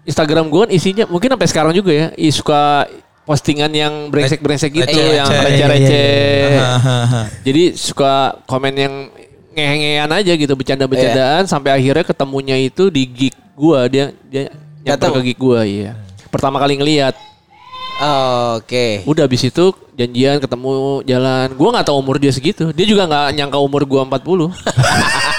[0.09, 2.89] Instagram gue kan isinya mungkin sampai sekarang juga ya, i- suka
[3.23, 5.15] postingan yang brengsek-brengsek gitu, Receh-receh.
[5.15, 6.49] yang Iya, receh-receh.
[6.57, 7.21] Hahaha.
[7.45, 8.13] Jadi suka
[8.45, 8.95] komen yang
[9.53, 14.49] ngehe-ngehean aja gitu, bercanda-bercandaan sampai akhirnya ketemunya itu di gig gua, dia dia
[14.81, 15.93] nyamper ke gig gua, iya.
[16.33, 17.13] Pertama kali ngelihat,
[17.99, 19.03] Oh, Oke.
[19.05, 21.51] udah habis itu janjian ketemu jalan.
[21.53, 22.71] Gua nggak tahu umur dia segitu.
[22.71, 24.55] Dia juga nggak nyangka umur gua 40.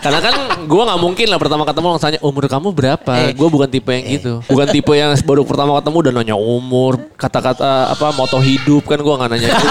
[0.00, 3.12] Karena kan gua nggak mungkin lah pertama ketemu langsung tanya umur kamu berapa.
[3.20, 3.32] Eh.
[3.36, 4.32] Gua bukan tipe yang gitu.
[4.48, 9.20] Bukan tipe yang baru pertama ketemu udah nanya umur, kata-kata apa moto hidup kan gua
[9.20, 9.48] nggak nanya.
[9.52, 9.68] itu.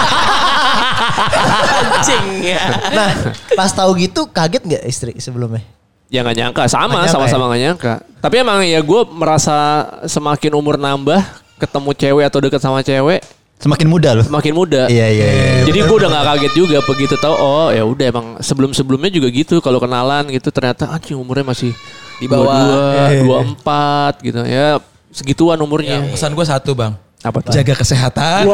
[1.80, 2.62] Anjing ya.
[2.94, 3.10] Nah,
[3.58, 5.66] pas tahu gitu kaget nggak istri sebelumnya?
[6.10, 7.94] ya nggak nyangka, sama sama-sama nggak nyangka.
[8.18, 11.22] Tapi emang ya gua merasa semakin umur nambah,
[11.62, 13.22] ketemu cewek atau deket sama cewek
[13.60, 14.24] Semakin muda loh.
[14.24, 14.88] semakin muda.
[14.88, 15.52] Iya, iya, iya.
[15.68, 19.28] Jadi gue udah gak kaget juga begitu tahu oh ya udah emang sebelum sebelumnya juga
[19.28, 21.76] gitu kalau kenalan gitu ternyata anjing umurnya masih
[22.20, 23.12] Di bawah.
[23.20, 24.80] dua empat gitu ya
[25.12, 26.08] segituan umurnya.
[26.08, 26.96] Pesan gue satu bang.
[27.20, 27.52] Apa tuh?
[27.52, 28.48] Jaga kesehatan.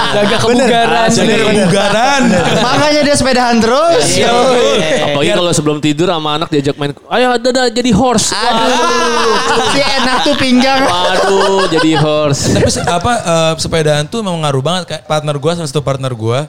[0.16, 1.08] Jaga kebugaran.
[1.10, 2.22] Jaga kebugaran.
[2.60, 4.04] Makanya dia sepedahan terus.
[4.16, 4.32] Iya.
[5.10, 8.32] Apalagi kalau sebelum tidur sama anak diajak main, ayo ada ada jadi horse.
[8.32, 10.84] Aduh, si enak tuh pinggang.
[10.86, 12.52] Waduh, jadi horse.
[12.56, 16.40] Tapi apa eh, sepedaan tuh memang ngaruh banget kayak partner gue salah satu partner gue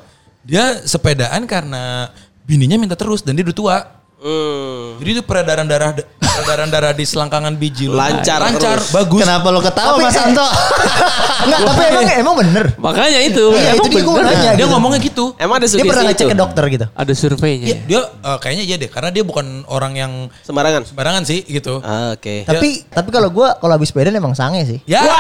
[0.42, 2.10] dia sepedaan karena
[2.50, 3.78] bininya minta terus dan dia udah tua.
[4.22, 5.02] Hmm.
[5.02, 8.94] Jadi itu peredaran darah peredaran darah di selangkangan biji lu Lancar lancar, terus.
[8.94, 9.20] bagus.
[9.26, 10.46] Kenapa lo ketawa Mas Anto?
[11.50, 12.66] Enggak, tapi emang emang bener.
[12.78, 13.50] Makanya itu.
[13.50, 14.24] Iya, emang itu dia bener.
[14.30, 14.52] nanya.
[14.54, 14.74] Dia gitu.
[14.78, 15.26] ngomongnya gitu.
[15.42, 16.86] Emang ada Dia sugesti pernah ngecek ke dokter gitu.
[16.94, 17.66] Ada surveinya.
[17.66, 20.12] Iya, dia eh, kayaknya iya deh karena dia bukan orang yang
[20.46, 20.86] Sembarangan.
[20.86, 21.82] sembarangan sih gitu.
[21.82, 22.46] Ah, Oke.
[22.46, 24.80] Tapi tapi kalau gua kalau habis sepeda emang sange sih.
[24.86, 25.02] Ya.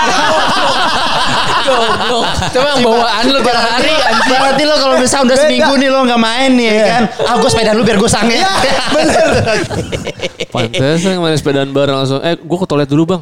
[1.65, 2.25] Goblok.
[2.53, 4.37] Coba yang bawaan lu tiap hari anjing.
[4.37, 7.03] Berarti lo kalau misalnya udah seminggu nih lo nggak main nih ya kan.
[7.25, 8.37] Ah gue sepeda lu biar gue sange.
[8.95, 9.29] Bener.
[10.51, 12.19] Pantesan main sepedaan bareng langsung.
[12.21, 13.21] Eh, gue ke toilet dulu bang.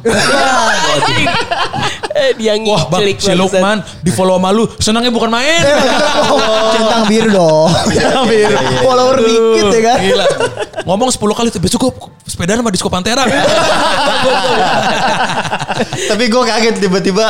[2.10, 5.62] Eh dia Wah bang, si Lukman di follow sama lu, senangnya bukan main.
[6.74, 7.70] Centang biru dong.
[7.94, 8.56] Centang biru.
[8.82, 9.98] Follower dikit ya kan.
[10.02, 10.26] Gila.
[10.84, 11.92] Ngomong 10 kali, besok gue
[12.26, 13.24] sepedaan sama Disco Pantera.
[16.10, 17.26] Tapi gue kaget tiba-tiba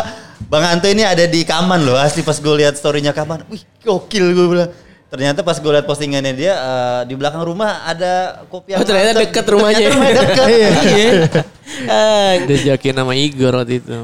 [0.48, 1.98] Bang Anto ini ada di Kaman loh.
[1.98, 3.44] Asli pas gue lihat storynya Kaman.
[3.50, 4.70] Wih gokil gue bilang.
[5.10, 9.26] Ternyata pas gue lihat postingannya dia eh, di belakang rumah ada kopi Oh, ternyata mantep.
[9.26, 9.78] deket rumahnya.
[9.82, 10.46] Ternyata rumahnya deket.
[11.70, 11.86] Iya.
[11.86, 13.94] Ah, Diajakin sama Igor waktu itu.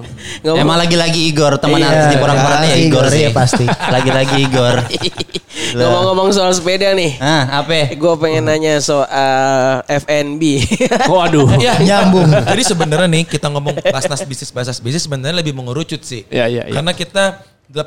[0.41, 3.21] ngomong- Emang lagi-lagi Igor teman Iya, artis di koran-koran ya Igor Igor, sih.
[3.21, 3.65] iya, pasti.
[3.95, 4.75] Lagi-lagi Igor.
[5.77, 7.19] Ngomong-ngomong soal sepeda nih.
[7.19, 7.91] Ah, apa?
[7.93, 10.43] Gue pengen nanya soal FNB.
[11.07, 11.47] Oh aduh.
[11.57, 12.31] Ya, Nyambung.
[12.31, 16.23] Jadi sebenarnya nih kita ngomong basnas bisnis basnas bisnis sebenarnya lebih mengerucut sih.
[16.29, 16.73] Iya, iya, iya.
[16.73, 17.25] Karena kita
[17.67, 17.83] 80%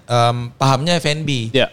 [0.00, 1.50] em, pahamnya F&B.
[1.50, 1.66] Ya.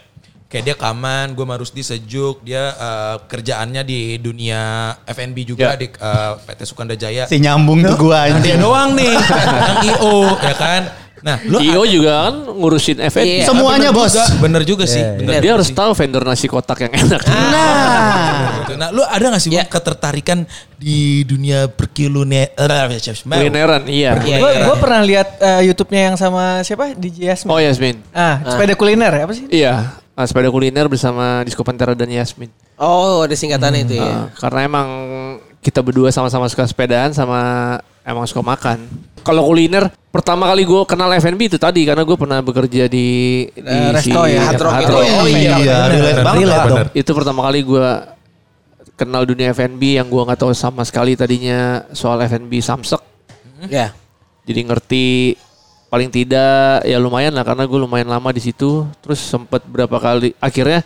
[0.52, 4.60] Kayak dia kaman, gue harus di sejuk, dia eh, kerjaannya di dunia
[5.02, 5.80] F&B juga Ya.
[5.80, 7.24] di eh, PT Sukanda Jaya.
[7.24, 8.60] Si nyambung tuh gua Nah, dia anjing.
[8.60, 10.82] doang nih, yang IO ya kan.
[11.22, 13.22] Nah, lu Io juga kan ngurusin FNB.
[13.24, 13.46] Iya.
[13.46, 14.10] Semuanya bener bos.
[14.10, 14.98] juga, bener juga sih.
[14.98, 15.78] bener Dia juga harus sih.
[15.78, 17.22] tahu vendor nasi kotak yang enak.
[17.22, 18.58] Nah.
[18.58, 18.72] Gitu.
[18.74, 19.62] Nah, lu ada gak sih Ya.
[19.62, 20.42] ketertarikan
[20.74, 24.18] di dunia perkilune Kulineran, iya.
[24.18, 24.66] Iya, Gue iya.
[24.66, 26.90] gue pernah lihat eh, YouTube-nya yang sama siapa?
[26.92, 27.50] DJ Yasmin.
[27.54, 27.96] Oh Yasmin.
[28.10, 29.46] Ah, sepeda kuliner ya apa sih?
[29.46, 30.01] Iya.
[30.12, 32.52] Ah, sepeda kuliner bersama Disco Pantera dan Yasmin.
[32.76, 34.04] Oh, ada singkatannya itu ya.
[34.04, 34.88] Ah, karena emang
[35.58, 37.40] kita berdua sama-sama suka sepedaan sama
[38.02, 38.82] emang suka makan.
[39.22, 43.08] Kalau kuliner pertama kali gue kenal F&B itu tadi karena gue pernah bekerja di,
[43.48, 45.00] di Eh, resto ya, Hard Rock Hard itu Rock.
[45.00, 45.12] ya.
[45.14, 45.54] Oh iya.
[45.56, 45.76] Iya.
[45.88, 46.88] Relate dong.
[46.92, 47.86] Itu pertama kali gue
[48.92, 53.00] kenal dunia F&B yang gue nggak tahu sama sekali tadinya soal F&B Samsek.
[53.70, 53.94] Ya.
[54.42, 55.06] Jadi ngerti
[55.92, 58.88] paling tidak ya lumayan lah karena gue lumayan lama di situ.
[59.04, 60.80] Terus sempat berapa kali akhirnya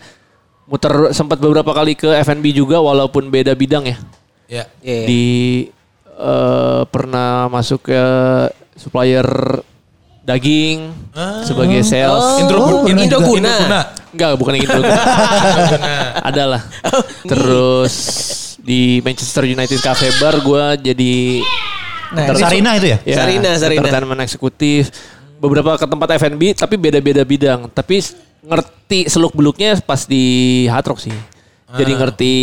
[0.66, 3.98] muter sempat beberapa kali ke F&B juga walaupun beda bidang ya.
[4.50, 4.64] Ya.
[4.82, 5.06] Iya.
[5.06, 5.24] Di
[6.10, 8.02] eh, pernah masuk ke
[8.74, 9.62] supplier
[10.26, 10.90] daging
[11.46, 12.42] sebagai sales.
[12.42, 13.86] Indro, Oh, ini Indoguna.
[14.10, 14.80] Enggak, bukan yang itu.
[16.34, 16.62] Ada lah.
[17.22, 17.94] Terus
[18.58, 21.14] di Manchester United Cafe Bar gue jadi
[22.08, 22.98] Nah, ini Sarina itu ya?
[23.02, 23.80] ya, Sarina, Sarina.
[23.82, 24.82] entertainment eksekutif.
[25.36, 27.68] Beberapa ke tempat F&B tapi beda-beda bidang.
[27.68, 28.00] Tapi
[28.40, 30.24] ngerti seluk beluknya pas di
[30.66, 31.14] Hard Rock sih.
[31.68, 32.34] Jadi ngerti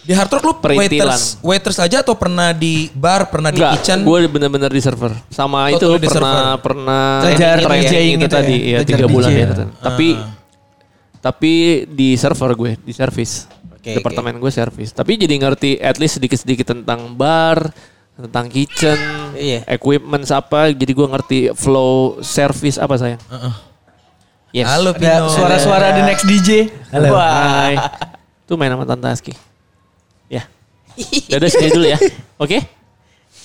[0.00, 1.04] Di Hard Rock lu Perintilan.
[1.04, 4.00] waiters, waiters aja atau pernah di bar, pernah di Enggak, kitchen?
[4.00, 5.12] gue bener-bener di server.
[5.28, 6.08] Sama Oh, itu pernah
[6.56, 6.64] server.
[6.64, 8.56] pernah Belajar training DJing itu gitu tadi, ya?
[8.56, 9.44] ya Belajar tiga bulan ya.
[9.44, 9.66] ya?
[9.76, 10.08] Tapi
[11.18, 11.52] tapi
[11.84, 13.50] di server gue, di service.
[13.68, 14.90] Oke, Departemen gue service.
[14.90, 17.68] Tapi jadi ngerti at least sedikit-sedikit tentang bar,
[18.18, 18.98] tentang kitchen,
[19.32, 19.62] Iya.
[19.70, 20.70] equipment apa.
[20.70, 23.22] Jadi gue ngerti flow service apa sayang.
[24.50, 24.66] Yes.
[24.66, 25.28] Halo Pino.
[25.28, 26.72] Ada suara-suara the next DJ.
[26.90, 27.14] Halo.
[27.14, 27.78] Hai.
[28.42, 29.32] Tuh main sama Tante Aski.
[30.26, 30.48] Ya.
[31.28, 31.98] Dadah sini dulu ya.
[32.36, 32.58] Oke?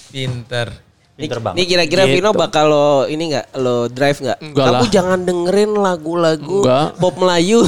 [0.09, 0.73] Pinter.
[1.13, 1.61] Pinter banget.
[1.61, 2.13] Nih kira-kira Gitu.
[2.17, 4.37] Vino bakal lo ini nggak lo drive nggak?
[4.41, 4.89] Enggak Kamu lah.
[4.89, 6.87] jangan dengerin lagu-lagu Enggak.
[6.97, 7.59] pop Melayu.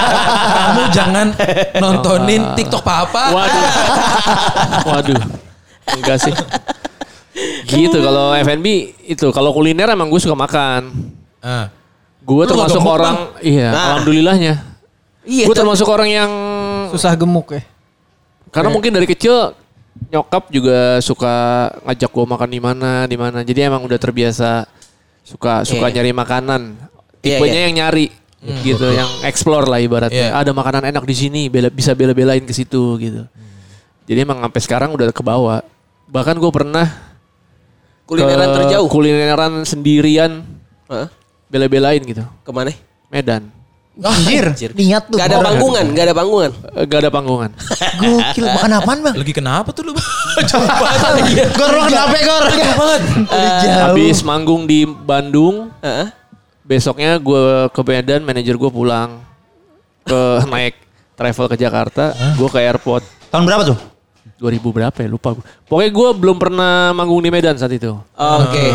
[0.56, 1.26] Kamu jangan
[1.76, 3.34] nontonin TikTok papa.
[3.34, 3.66] Waduh.
[4.86, 5.20] Waduh.
[5.94, 6.34] Enggak sih.
[7.66, 8.66] Gitu kalau F&B
[9.04, 10.88] itu kalau kuliner emang gue suka makan.
[11.44, 11.68] Ah.
[12.26, 13.82] Gue termasuk orang iya, Nah.
[13.94, 14.54] alhamdulillahnya.
[15.22, 15.44] iya.
[15.46, 15.62] gue tuh.
[15.62, 16.30] termasuk orang yang
[16.90, 17.62] Susah gemuk ya.
[18.50, 19.52] karena mungkin dari kecil
[20.08, 21.34] nyokap juga suka
[21.84, 23.38] ngajak gue makan di mana di mana.
[23.44, 24.64] Jadi emang udah terbiasa
[25.22, 26.00] suka suka Iya.
[26.00, 26.62] nyari makanan.
[27.20, 27.64] Iya, Tipenya iya.
[27.68, 28.06] yang nyari
[28.62, 30.30] gitu, yang explore lah ibaratnya.
[30.30, 30.38] Iya.
[30.38, 33.26] Ada makanan enak di sini, bela, bisa bela-belain ke situ gitu.
[34.06, 35.66] Jadi emang sampai sekarang udah kebawa.
[36.06, 36.86] Bahkan gue pernah
[38.06, 38.86] kulineran ke terjauh.
[38.86, 40.46] Kulineran sendirian
[40.86, 41.10] Hah?
[41.50, 42.22] bela-belain gitu.
[42.42, 42.70] Ke mana?
[43.10, 43.50] Medan.
[43.96, 45.16] Anjir, niat lu.
[45.16, 46.50] Gak ada panggungan, gak ada panggungan.
[46.76, 47.50] Eh, Gak ada panggungan.
[48.04, 49.14] Gokil, makan apaan bang?
[49.16, 49.92] Lagi kenapa tuh lu?
[50.44, 51.48] Jauh banget.
[51.56, 52.44] Gor, lu kenapa Gor?
[52.52, 53.02] Jauh banget.
[53.88, 56.12] Habis manggung di Bandung, Heeh.
[56.60, 59.16] besoknya gue ke Medan, manajer gue pulang
[60.04, 60.20] ke
[60.52, 60.76] naik
[61.16, 63.00] travel ke Jakarta, gue ke airport
[63.32, 63.78] Tahun berapa tuh?
[64.36, 65.44] 2000 berapa ya lupa gue.
[65.64, 67.96] Pokoknya gue belum pernah manggung di Medan saat itu.
[68.16, 68.66] Oke.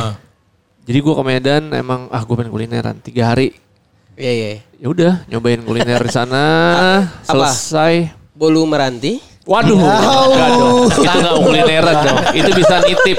[0.81, 3.53] Jadi gue ke Medan emang ah gue pengen kulineran tiga hari.
[4.17, 4.49] Iya iya.
[4.81, 6.43] Ya udah nyobain kuliner di sana
[7.29, 7.53] Apa?
[7.53, 8.09] selesai.
[8.33, 9.21] Bolu meranti.
[9.41, 10.85] Waduh, enggak dong.
[10.85, 12.17] Itu enggak kulineran dong.
[12.39, 13.17] Itu bisa nitip.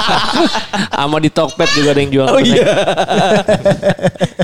[1.00, 2.26] Sama di Tokped juga ada yang jual.
[2.28, 2.64] Oh iya.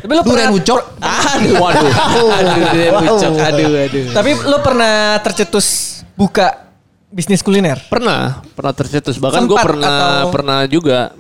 [0.01, 0.81] Tapi lo pernah, ucok.
[1.05, 1.53] Aduh.
[1.61, 1.93] Waduh.
[2.33, 3.33] Aduh, dia bucok.
[3.37, 4.05] Aduh, aduh.
[4.17, 6.66] tapi lo pernah tercetus buka
[7.09, 7.79] bisnis kuliner?
[7.87, 9.17] Pernah, pernah tercetus.
[9.17, 9.89] Bahkan gue pernah
[10.23, 11.13] atau- pernah juga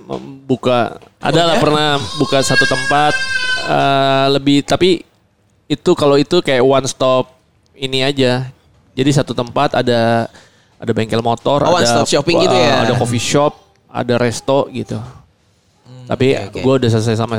[0.44, 0.98] buka.
[1.18, 3.12] Adalah pernah buka satu tempat
[3.66, 5.02] eh, lebih tapi
[5.66, 7.34] itu kalau itu kayak one stop
[7.74, 8.46] ini aja.
[8.96, 10.30] Jadi satu tempat ada
[10.76, 12.84] ada bengkel motor, Oh, one ada stop shopping gitu ya?
[12.84, 13.52] Ada coffee shop,
[13.88, 14.98] ada resto gitu.
[16.06, 16.58] tapi oke, oke.
[16.62, 17.34] gue udah selesai sama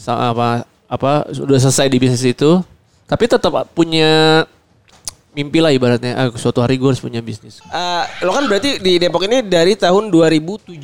[0.00, 0.48] sama apa
[0.88, 2.64] apa udah selesai di bisnis itu.
[3.04, 4.44] Tapi tetap punya
[5.38, 6.18] mimpi lah ibaratnya.
[6.18, 7.62] Ah, suatu hari gue harus punya bisnis.
[7.62, 10.74] Eh, lo kan berarti di Depok ini dari tahun 2017.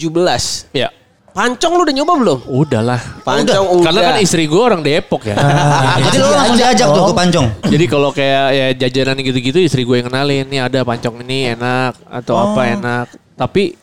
[0.70, 0.94] Ya.
[1.34, 2.38] Pancong lu udah nyoba belum?
[2.46, 3.00] Udahlah.
[3.26, 3.86] Pancong udah.
[3.90, 5.34] Karena kan istri gue orang Depok ya.
[6.06, 7.46] Jadi lu langsung diajak tuh ke Pancong.
[7.66, 11.98] Jadi kalau kayak ya jajanan gitu-gitu istri gue yang kenalin nih ada pancong ini enak
[12.06, 13.06] atau apa enak.
[13.34, 13.74] Tapi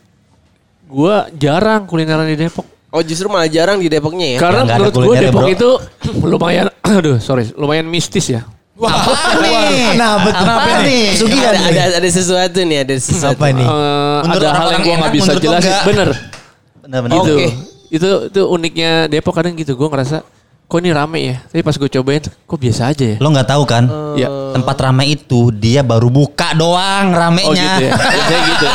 [0.88, 2.64] gue jarang kulineran di Depok.
[2.92, 4.40] Oh justru malah jarang di Depoknya ya?
[4.40, 5.52] Karena nggak ada menurut gue Depok bro.
[5.52, 5.70] itu
[6.32, 8.48] lumayan, aduh sorry, lumayan mistis ya.
[8.84, 9.86] Apa nih?
[9.92, 10.46] Kenapa tuh?
[10.48, 11.04] Apa nih?
[11.14, 11.78] Pesugihan ada, nih.
[11.78, 13.38] ada, ada sesuatu nih, ada sesuatu.
[13.38, 13.68] Apa nih?
[14.22, 15.70] Menurut ada hal yang gue nggak enak, bisa jelasin.
[15.70, 15.84] nggak?
[15.86, 16.10] Bener.
[16.82, 17.16] Benar-benar.
[17.16, 17.48] Itu, Oke.
[17.90, 19.74] itu itu uniknya Depok kadang gitu.
[19.74, 20.26] Gue ngerasa
[20.66, 21.36] kok ini rame ya.
[21.46, 23.18] Tapi pas gue cobain, kok biasa aja ya.
[23.18, 23.84] Lo nggak tahu kan?
[24.16, 24.28] Ya.
[24.52, 27.48] Tempat ramai itu dia baru buka doang ramenya.
[27.48, 27.92] Oh gitu ya.
[28.02, 28.66] Biasanya gitu.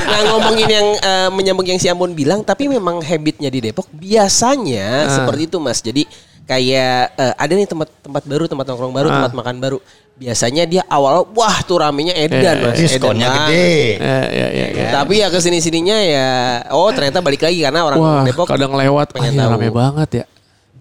[0.00, 5.04] Nah ngomongin yang eh, menyambung yang si Ambon bilang, tapi memang habitnya di Depok biasanya
[5.04, 5.12] Ah.
[5.12, 5.78] seperti itu mas.
[5.78, 6.06] Jadi
[6.48, 9.14] kayak eh, ada nih tempat tempat baru, tempat nongkrong baru, Ah.
[9.20, 9.78] tempat makan baru.
[10.18, 13.70] Biasanya dia awal wah tuh ramenya edan Eh, mas, Diskonnya edan gede.
[14.00, 14.88] Ya, ya, ya, ya.
[14.90, 16.28] Tapi ya ke sini sininya ya,
[16.72, 19.52] oh ternyata balik lagi karena orang Wah, Depok kadang lewat, pengen ah, ya, tahu.
[19.54, 20.24] rame banget ya.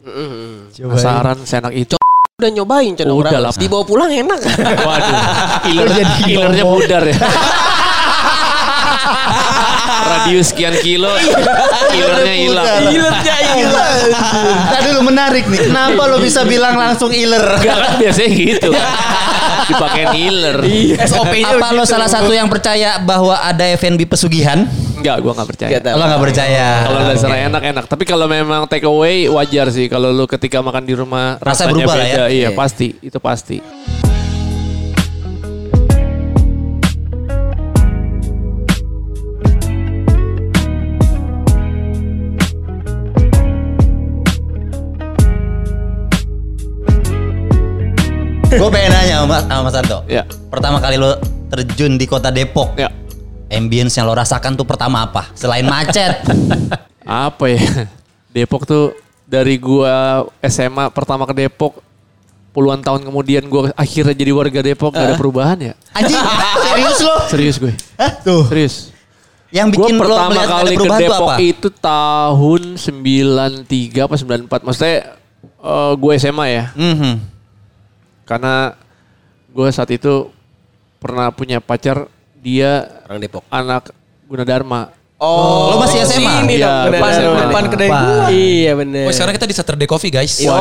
[0.02, 0.72] Mm-mm.
[0.72, 1.94] Penasaran senak itu.
[2.38, 3.52] udah nyobain condong Udah lah.
[3.52, 4.38] Dibawa pulang enak.
[4.86, 5.18] Waduh,
[5.68, 7.18] iler, ilernya pudar ya.
[10.28, 11.08] Radius sekian kilo,
[11.90, 12.68] ilernya hilang.
[12.92, 13.96] Ilernya hilang.
[14.68, 15.72] Tadi dulu menarik nih.
[15.72, 17.40] Kenapa lo bisa bilang langsung iler?
[17.56, 18.70] Enggak kan biasanya gitu.
[19.68, 20.58] Dipakai iler.
[21.00, 24.68] SOP-nya Apa lo salah satu yang percaya bahwa ada FNB pesugihan?
[25.00, 25.78] Enggak, gua nggak percaya.
[25.80, 25.96] Tahu.
[25.96, 26.68] Lo nggak percaya.
[26.84, 27.86] Kalau dasarnya enak-enak.
[27.88, 29.88] Tapi kalau memang take away wajar sih.
[29.88, 32.12] Kalau lu ketika makan di rumah Rasa rasanya berubah lah beda.
[32.12, 32.26] ya?
[32.28, 32.50] Iya, Iya.
[32.52, 32.88] pasti.
[33.00, 33.64] Itu pasti.
[48.58, 50.00] Gue pengen nanya sama, sama Mas Anto.
[50.10, 50.24] Ya.
[50.50, 51.14] Pertama kali lo
[51.54, 52.74] terjun di kota Depok.
[52.74, 52.90] Ya.
[53.54, 55.30] Ambience yang lo rasakan tuh pertama apa?
[55.38, 56.20] Selain macet.
[57.08, 57.88] Apa ya?
[58.36, 58.92] Depok tuh
[59.24, 61.80] dari gua SMA pertama ke Depok
[62.52, 65.74] puluhan tahun kemudian gua akhirnya jadi warga Depok gak ada perubahan ya?
[65.96, 66.20] Anjing,
[66.68, 67.16] serius lo?
[67.32, 67.74] Serius gue.
[67.96, 68.12] Hah?
[68.20, 68.44] Tuh.
[68.52, 68.92] Serius.
[69.48, 71.36] Yang bikin lo pertama ada kali ke Depok apa?
[71.40, 74.68] itu tahun 93 apa 94.
[74.68, 74.98] Maksudnya
[75.64, 76.66] eh, gue SMA ya.
[76.76, 77.37] Mhm.
[78.28, 78.76] Karena
[79.48, 80.30] gue saat itu
[80.98, 82.06] pernah punya pacar
[82.38, 83.44] dia Orang Depok.
[83.48, 83.90] anak
[84.24, 84.92] Gunadarma.
[85.18, 86.46] Oh, Lo masih SMA?
[86.46, 88.28] Ini Iya, dong, depan- bener, depan kedai gua.
[88.30, 89.06] Iya bener.
[89.08, 90.38] Oh sekarang kita di Saturday Coffee guys.
[90.38, 90.54] Yo.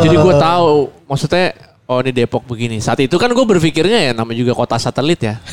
[0.00, 0.72] Jadi gue tahu
[1.04, 1.52] maksudnya
[1.84, 2.80] oh ini Depok begini.
[2.80, 5.36] Saat itu kan gue berpikirnya ya namanya juga kota satelit ya.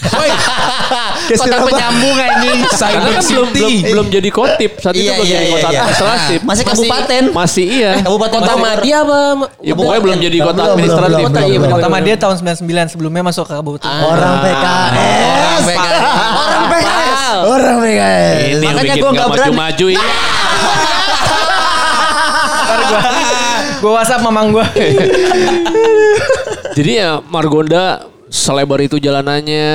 [1.23, 2.59] Kota penyambung anjing.
[2.83, 5.67] Karena kan belum, belum belum jadi kotip saat itu Iya, belum iya, jadi iya, kota
[5.67, 5.79] iya.
[5.79, 6.39] administratif.
[6.43, 7.23] Masih kabupaten.
[7.31, 7.91] Masih iya.
[8.05, 8.53] Kabupaten Kota.
[8.59, 9.19] Madya apa?
[9.63, 11.23] Ya pokoknya belum jadi kota administratif.
[11.23, 11.63] Kota, belum, iya, belum.
[11.63, 11.75] bener.
[11.79, 13.87] Pertama dia tahun 99 sebelumnya masuk ke kabupaten.
[13.87, 15.33] Orang PKS.
[15.33, 16.03] Orang PKS.
[16.33, 17.21] Orang PKS.
[17.47, 18.39] Orang PKS.
[18.43, 19.39] Ini yang Makanya bikin gua gak berani.
[19.39, 20.07] maju-maju ini.
[22.63, 23.01] Ntar gua,
[23.81, 24.65] gua WhatsApp mamang gua.
[26.77, 28.01] Jadi ya Margonda
[28.33, 29.69] selebar itu jalanannya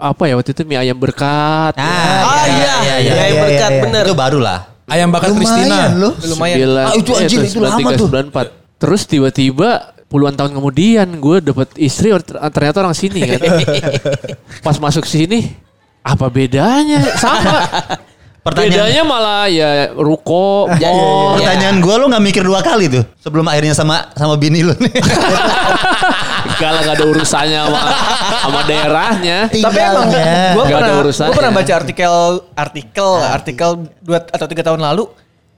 [0.00, 1.76] apa ya waktu itu mie ayam berkat.
[1.76, 3.82] Ah, Ah iya, iya, iya, iya, iya, berkat iya.
[3.84, 4.04] bener.
[4.08, 4.58] Itu baru lah.
[4.90, 5.92] Ayam bakar Kristina.
[5.92, 6.10] Lumayan lo.
[6.18, 6.58] Lumayan.
[6.82, 8.08] Ah, itu eh, anjing, itu lama 93, tuh.
[8.10, 8.80] 94.
[8.80, 9.68] Terus tiba-tiba
[10.10, 13.38] puluhan tahun kemudian gue dapet istri ter- ternyata orang sini kan.
[14.66, 15.54] Pas masuk sini
[16.02, 17.04] apa bedanya?
[17.14, 17.52] Sama.
[18.40, 21.36] Pertanyaan- Bedanya malah ya ruko, Ya, ya, mall.
[21.36, 21.52] ya.
[21.52, 24.88] Pertanyaan gue lo gak mikir dua kali tuh sebelum akhirnya sama sama bini lo nih.
[26.50, 27.80] Enggak lah gak ada urusannya sama,
[28.40, 29.38] sama daerahnya.
[29.46, 30.36] Tapi emang Tinggalnya.
[30.50, 31.28] gue Nggak ada pernah, urusannya.
[31.28, 32.14] gua pernah baca artikel
[32.54, 35.04] artikel artikel dua atau tiga tahun lalu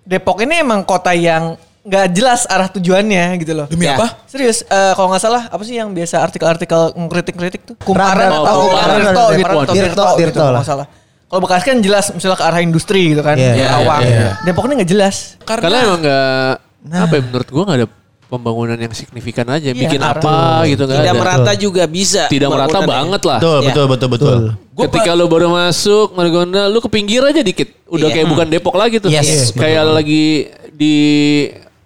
[0.03, 3.67] Depok ini emang kota yang nggak jelas arah tujuannya gitu loh.
[3.67, 3.95] Demi Ya.
[3.95, 4.19] apa?
[4.25, 7.75] Serius, eh, kalau nggak salah apa sih yang biasa artikel-artikel ngkritik-kritik tuh?
[7.79, 10.43] Kumparan atau oh, Kumparan, Radar, Tirto, Radar, Kumparan atau Tirto, Tirto, Tirto gitu, lah.
[10.43, 10.87] kalau nggak salah.
[11.33, 14.03] Kalau Bekasi kan jelas misalnya ke arah industri gitu kan, Iya, ke iya, Awang.
[14.05, 14.33] iya, iya.
[14.45, 15.17] Depok ini nggak jelas.
[15.41, 16.53] Karena emang gak,
[16.93, 17.89] apa ya menurut gue gak ada
[18.29, 19.73] pembangunan yang signifikan aja.
[19.73, 20.37] Iya, Bikin arah- apa
[20.69, 21.17] gitu gak Tidak ada.
[21.19, 22.29] merata juga bisa.
[22.29, 23.41] Tidak merata banget lah.
[23.41, 23.67] betul, Ya.
[23.67, 24.37] betul, betul, betul.
[24.71, 27.69] Gua Ketika lo baru masuk Margonda, lu ke pinggir aja dikit.
[27.87, 28.15] Udah Iya.
[28.15, 29.09] kayak bukan Depok lagi tuh.
[29.09, 30.97] Yes, kayak lagi di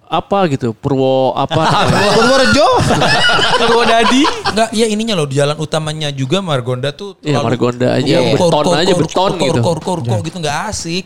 [0.07, 1.87] apa gitu, Purwo apa.
[2.17, 2.69] Purworejo.
[3.61, 4.23] Purwodadi.
[4.47, 8.51] Enggak, ya ininya loh di jalan utamanya juga Margonda tuh Iya, Margonda aja, Iya, beton
[8.51, 9.61] kor- kor- aja, beton kor- gitu.
[9.61, 11.05] Kor kor kor gitu nggak asik.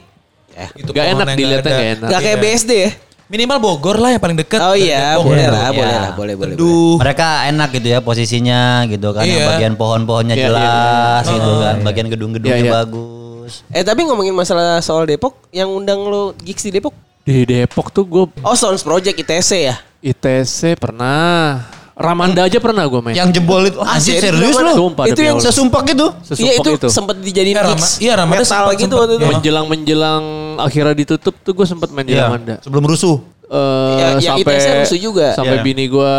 [0.76, 1.94] Gitu, Gak enak dilihatnya nggak gak ada.
[1.96, 2.08] enak.
[2.08, 2.44] Gak kayak Iya.
[2.44, 2.90] BSD ya?
[3.30, 4.58] Minimal Bogor lah yang paling dekat.
[4.58, 5.24] Oh iya, Depok.
[5.24, 5.48] boleh Iya.
[5.48, 6.00] lah, boleh Iya.
[6.02, 6.54] lah, boleh, boleh.
[6.54, 6.98] boleh.
[6.98, 9.22] Mereka enak gitu ya posisinya gitu kan.
[9.22, 9.46] Iya.
[9.48, 11.74] bagian pohon-pohonnya Iya, iya, jelas gitu kan.
[11.80, 12.74] Bagian gedung-gedungnya Iya, iya.
[12.76, 13.52] bagus.
[13.68, 16.92] Eh tapi ngomongin masalah soal Depok, yang undang lo gigs di Depok?
[17.30, 19.76] Di Depok tuh gue Oh Sounds Project ITC ya?
[20.02, 21.62] ITC pernah.
[21.94, 23.12] Ramanda aja pernah gue main.
[23.12, 24.56] Yang jebol itu Ah, anjir serius?
[24.56, 24.72] lu.
[24.88, 25.46] Sumpah, Itu yang Allah.
[25.46, 26.06] Sesumpak gitu.
[26.24, 26.88] Sesumpah Iya itu itu.
[26.88, 28.98] sempat dijadiin Iya, Rama- iya, metal sempat- gitu sempat.
[28.98, 29.20] waktu itu.
[29.20, 29.30] Iya.
[29.30, 30.24] menjelang menjelang
[30.58, 32.26] akhirnya ditutup tuh gue sempat main di Iya.
[32.26, 32.56] Ramanda.
[32.58, 33.20] Sebelum rusuh.
[33.46, 35.26] Eh, Ya, sampai ITC rusuh juga.
[35.36, 35.62] sampai Iya.
[35.62, 36.12] bini gue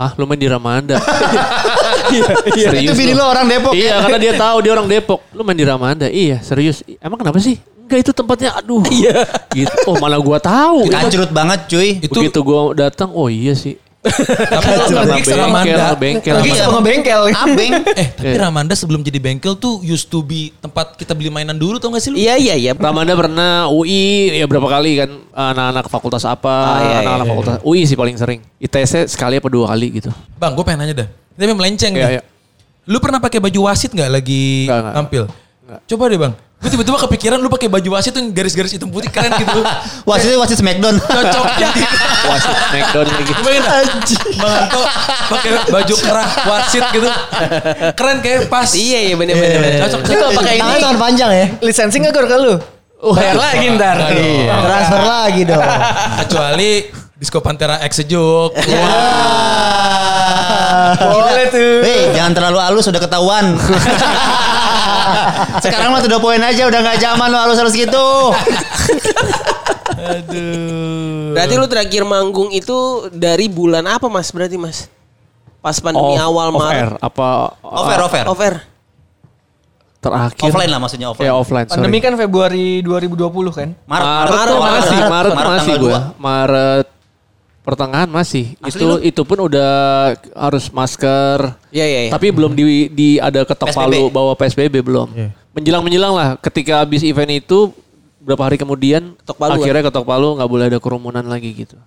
[0.00, 0.96] Hah lu main di Ramanda?
[2.56, 3.76] serius Itu bini lo orang Depok.
[3.76, 5.20] Iya karena dia tahu dia orang Depok.
[5.36, 6.08] Lu main di Ramanda?
[6.08, 6.80] Iya serius.
[7.04, 7.60] Emang kenapa sih?
[7.84, 8.80] Enggak itu tempatnya aduh.
[8.88, 9.28] Iya.
[9.52, 9.76] gitu.
[9.84, 10.88] Oh mana gua tahu.
[10.88, 12.00] Ancurut banget cuy.
[12.00, 13.76] Itu Begitu gua datang oh iya sih.
[14.00, 15.92] Tapi Karena gigs Ramanda.
[15.92, 16.34] bengkel, bengkel.
[16.34, 17.20] Lagi sama ngebengkel.
[17.30, 17.72] Abeng.
[18.00, 21.76] Eh, tapi Ramanda sebelum jadi bengkel tuh used to be tempat kita beli mainan dulu
[21.76, 22.16] tau gak sih lu?
[22.16, 22.72] Iya iya iya.
[22.72, 27.54] Ramanda pernah UI ya berapa kali kan anak-anak fakultas apa Ah, iya, anak-anak iya, fakultas
[27.60, 31.08] UI sih paling sering ITC sekali apa dua kali gitu Bang, gue pengen nanya dah.
[31.30, 32.12] Tapi melenceng Iya, nih.
[32.16, 32.22] iya.
[32.86, 34.64] Lu pernah pakai baju wasit nggak lagi
[34.96, 35.28] tampil?
[35.86, 36.32] Coba deh bang.
[36.60, 39.64] Gue tiba-tiba kepikiran lu pakai baju wasit tuh yang garis-garis hitam putih keren gitu.
[40.08, 41.00] Wasit wasit Smackdown.
[41.00, 41.80] Cocok jadi.
[42.30, 43.64] wasit Smackdown lagi Bayangin
[44.36, 44.82] Bang Anto
[45.32, 47.08] pakai baju kerah wasit gitu.
[47.96, 48.68] Keren kayak pas.
[48.76, 49.56] Iya iya bener bener.
[49.56, 49.80] bener.
[49.88, 50.00] Cocok.
[50.04, 51.46] Tapi kalau pakai ini tangan panjang ya.
[51.64, 52.54] licensing nggak ke lu?
[53.00, 53.96] Bayar lagi ntar.
[54.12, 54.52] Iya.
[54.60, 55.64] Transfer lagi dong.
[56.20, 56.70] Kecuali
[57.16, 58.52] Disco Pantera X sejuk.
[61.00, 61.72] Boleh tuh.
[61.88, 63.56] Hei, jangan terlalu halus udah ketahuan.
[65.64, 68.06] Sekarang mah udah poin aja udah nggak zaman lo halus-halus gitu.
[71.30, 72.76] Berarti lu terakhir manggung itu
[73.10, 74.28] dari bulan apa mas?
[74.28, 74.88] Berarti mas?
[75.60, 77.00] Pas pandemi Off- awal off air Maret.
[77.00, 77.28] apa
[77.60, 78.24] Over, over.
[78.26, 78.54] Over.
[80.00, 81.28] terakhir Offline lah maksudnya offline.
[81.28, 81.76] ya offline sorry.
[81.76, 83.20] Pandemi kan Februari 2020
[83.52, 83.68] kan?
[83.84, 85.92] Maret, Maret, Maret, tuh Maret, masih, Maret, Maret, Maret masih tanggal gue.
[85.92, 85.98] dua.
[86.16, 86.86] Maret
[87.70, 88.58] pertengahan masih.
[88.58, 88.96] Asli itu lu?
[88.98, 89.70] itu pun udah
[90.34, 91.54] harus masker.
[91.70, 92.00] Iya iya.
[92.06, 92.10] iya.
[92.10, 93.78] Tapi belum di, di ada ketok PSBB.
[93.78, 95.08] palu bawa PSBB belum.
[95.54, 96.34] Menjelang menjelang lah.
[96.42, 97.70] Ketika habis event itu
[98.20, 101.78] berapa hari kemudian Ketok palu, akhirnya ketok palu nggak boleh ada kerumunan lagi gitu.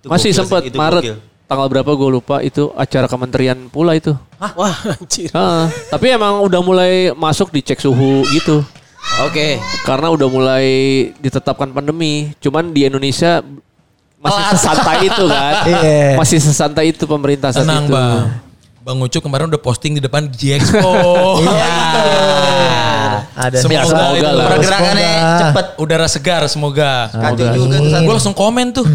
[0.00, 1.04] Itu masih gokil sempat Maret.
[1.04, 1.18] gokil.
[1.48, 4.12] tanggal berapa gue lupa itu acara kementerian pula itu.
[4.36, 5.32] Wah anjir.
[5.32, 8.60] Ah, tapi emang udah mulai masuk dicek suhu gitu.
[9.24, 9.56] Oke.
[9.88, 10.66] Karena udah mulai
[11.18, 12.36] ditetapkan pandemi.
[12.38, 13.40] Cuman di Indonesia
[14.18, 15.54] masih sesantai itu kan.
[15.70, 16.16] Iya.
[16.18, 17.94] Masih sesantai itu pemerintah saat Tenang itu.
[17.94, 18.24] bang.
[18.82, 20.80] Bang Ucup kemarin udah posting di depan G-Expo.
[23.38, 24.46] Ada Semoga, semoga itu lah.
[24.50, 25.38] Pergerakannya Semoga.
[25.38, 25.66] cepet.
[25.78, 26.92] udara segar semoga.
[27.08, 28.86] Kacau juga tuh Gue langsung komen tuh.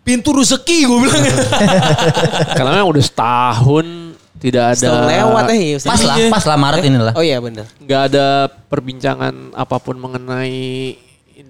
[0.00, 1.22] Pintu rezeki gue bilang.
[2.56, 3.86] Karena memang udah setahun
[4.40, 5.60] tidak ada Setahun lewat eh.
[5.60, 7.12] ya, Pas lah, pas lah Maret ini lah.
[7.14, 7.68] Oh iya benar.
[7.76, 8.26] nggak ada
[8.66, 10.96] perbincangan apa pun mengenai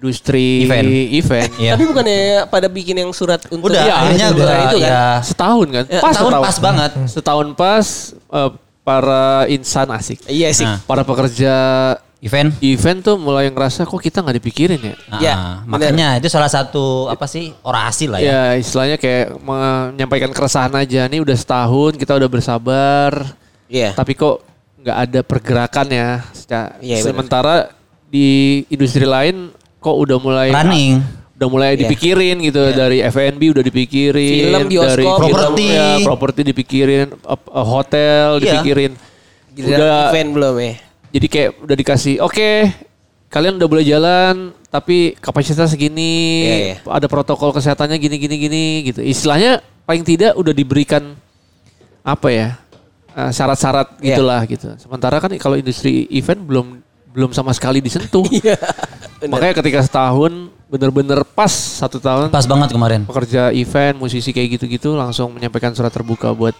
[0.01, 0.89] industri Event.
[1.13, 1.51] event.
[1.61, 1.71] Iya.
[1.77, 4.73] Tapi bukannya pada bikin yang surat untuk Udah, Iya, akhirnya itu gue kan?
[4.81, 5.05] ya.
[5.21, 5.83] Setahun kan?
[5.85, 6.41] Ya, pas tahun setahun.
[6.49, 6.91] pas banget.
[7.05, 7.85] Setahun pas
[8.33, 8.49] eh,
[8.81, 10.25] para insan asik.
[10.25, 10.65] Iya sih.
[10.65, 10.81] Nah.
[10.81, 11.53] Para pekerja
[12.21, 12.53] Event.
[12.61, 14.95] event tuh mulai ngerasa kok kita nggak dipikirin ya.
[15.17, 18.29] Ya, Ah, makanya itu salah satu apa sih orasi lah ya.
[18.29, 21.09] Ya istilahnya kayak menyampaikan keresahan aja.
[21.09, 23.25] Nih udah setahun kita udah bersabar.
[23.65, 23.97] Iya.
[23.97, 24.37] Tapi kok
[24.81, 26.09] nggak ada pergerakan ya.
[26.77, 27.01] Iya.
[27.01, 27.73] Sementara
[28.05, 29.49] di industri lain
[29.81, 31.01] kok udah mulai Running.
[31.35, 31.79] udah mulai Iya.
[31.83, 35.65] dipikirin gitu dari F&B udah dipikirin Film, bioskop, dari Properti.
[35.67, 38.61] ya, properti dipikirin uh, hotel Iya.
[38.61, 38.91] dipikirin
[39.51, 40.73] Giliran udah event belum ya?
[41.11, 42.49] jadi kayak udah dikasih oke
[43.27, 44.35] kalian udah boleh jalan
[44.67, 46.75] tapi kapasitas segini Iya, iya.
[46.85, 51.17] ada protokol kesehatannya gini gini gini gitu istilahnya paling tidak udah diberikan
[51.99, 52.47] apa ya
[53.11, 54.13] eh, syarat-syarat Iya.
[54.13, 56.67] gitulah gitu sementara kan kalau industri event belum
[57.11, 58.23] belum sama sekali disentuh
[59.21, 59.29] Iya.
[59.29, 60.33] makanya ketika setahun
[60.65, 63.01] bener-bener pas satu tahun Pas banget kemarin.
[63.05, 66.55] pekerja event musisi kayak gitu-gitu langsung menyampaikan surat terbuka buat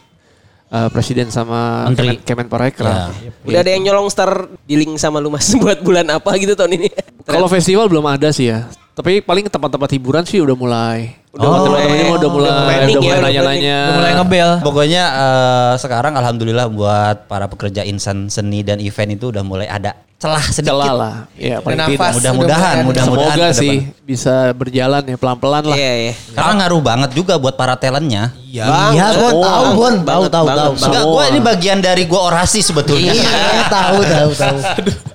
[0.70, 2.20] eh, presiden sama Menteri.
[2.20, 3.18] Kemen, Kemenparekraf.
[3.18, 3.32] Ya.
[3.41, 6.78] Udah ada yang nyolong star di link sama lu mas buat bulan apa gitu tahun
[6.78, 6.88] ini?
[7.24, 8.68] Kalau festival belum ada sih ya.
[8.91, 11.20] Tapi paling tempat-tempat hiburan sih udah mulai.
[11.32, 13.77] Udah Oh, teman-temannya mah udah mulai, udah ya, mulai udah nanya-nanya.
[13.79, 14.49] Udah mulai ngebel.
[14.61, 19.95] Pokoknya eh, sekarang alhamdulillah buat para pekerja insan seni dan event itu udah mulai ada
[20.19, 20.75] celah sedikit.
[20.75, 21.15] Celah lah.
[21.34, 22.19] Ya, nafas.
[22.19, 24.03] Mudah-mudahan, mudah-mudahan Semoga ke sih depan.
[24.03, 25.77] bisa berjalan ya pelan-pelan lah.
[25.79, 26.13] Iya iya.
[26.36, 28.36] Karena ngaruh banget juga buat para talentnya.
[28.43, 28.63] Iya.
[28.91, 29.95] Iya, gue Oh, tahu, banget, Bon.
[30.11, 30.71] Tahu, tahu, tahu.
[30.77, 33.15] Enggak, gue ini bagian dari gue orasi sebetulnya.
[33.15, 33.32] Iya,
[33.71, 34.57] tahu, tahu, tahu.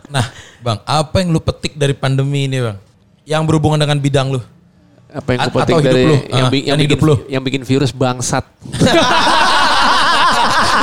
[0.09, 0.25] Nah,
[0.59, 2.81] Bang, apa yang lu petik dari pandemi ini, Bang?
[3.23, 4.41] Yang berhubungan dengan bidang lu?
[5.07, 6.17] Apa yang A- gue petik atau hidup dari lu.
[6.29, 7.15] yang, bi- yang dan bikin hidup lu.
[7.31, 8.45] yang bikin virus bangsat.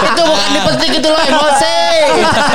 [0.04, 1.78] itu bukan dipetik itu lo emosi.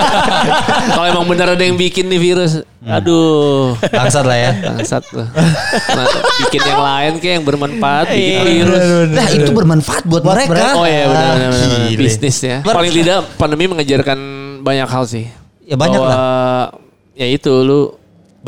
[0.95, 3.77] Kalau emang bener ada yang bikin nih virus, aduh.
[3.81, 4.53] Bangsat lah ya.
[4.75, 5.25] Bangsat tuh.
[5.25, 6.07] Nah,
[6.47, 8.83] bikin yang lain kayak yang bermanfaat, bikin virus.
[9.13, 10.77] Nah itu bermanfaat buat, mereka.
[10.77, 11.53] Oh iya benar benar.
[11.97, 12.57] Bisnis ya.
[12.65, 14.19] Paling tidak pandemi mengajarkan
[14.65, 15.27] banyak hal sih.
[15.69, 16.73] Ya, banyak Bahwa,
[17.19, 17.98] Ya itu lu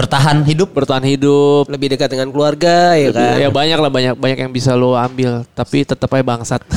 [0.00, 0.68] Bertahan hidup.
[0.72, 1.68] bertahan hidup.
[1.68, 3.36] Lebih dekat dengan keluarga ya kan.
[3.36, 6.60] Ya banyak lah banyak banyak yang bisa lu ambil, tapi tetap aja bangsat.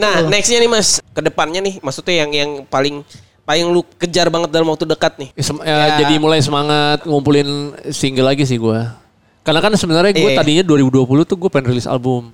[0.00, 3.04] Nah nextnya nih mas, ke depannya nih, maksudnya yang yang paling
[3.44, 5.28] paling lu kejar banget dalam waktu dekat nih.
[5.36, 8.96] Ya, sem- ya, Jadi mulai semangat ngumpulin single lagi sih gua.
[9.44, 10.40] Karena kan sebenarnya gue Iya.
[10.40, 12.32] tadinya 2020 tuh gue pengen rilis album.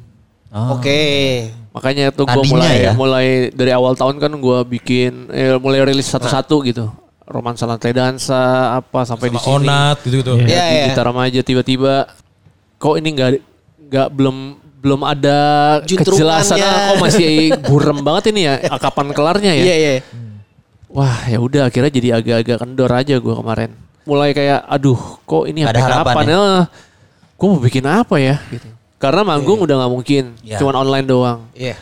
[0.50, 1.02] Oke.
[1.74, 2.92] Makanya tuh gue mulai ya?
[2.94, 6.86] mulai dari awal tahun kan gue bikin eh, mulai rilis satu-satu gitu.
[7.30, 8.42] Romansa Lantai Dansa
[8.76, 9.54] apa sampai di Sama sini.
[9.64, 10.32] Onat gitu-gitu.
[10.36, 10.84] Iya, di iya.
[10.90, 12.10] gitar remaja tiba-tiba
[12.76, 13.30] kok ini nggak
[13.86, 14.36] nggak belum
[14.80, 15.38] belum ada
[15.84, 17.30] kejelasan ah, kok masih
[17.68, 19.92] burem banget ini ya Ah, kapan kelarnya ya Iya iya.
[20.88, 23.70] wah ya udah akhirnya jadi agak-agak kendor aja gue kemarin
[24.02, 26.32] mulai kayak aduh kok ini ada harapan kapan ya?
[26.32, 26.60] ya
[27.36, 28.66] gue mau bikin apa ya gitu
[28.96, 30.56] karena manggung udah nggak mungkin Iya.
[30.58, 31.76] cuman online doang Iya.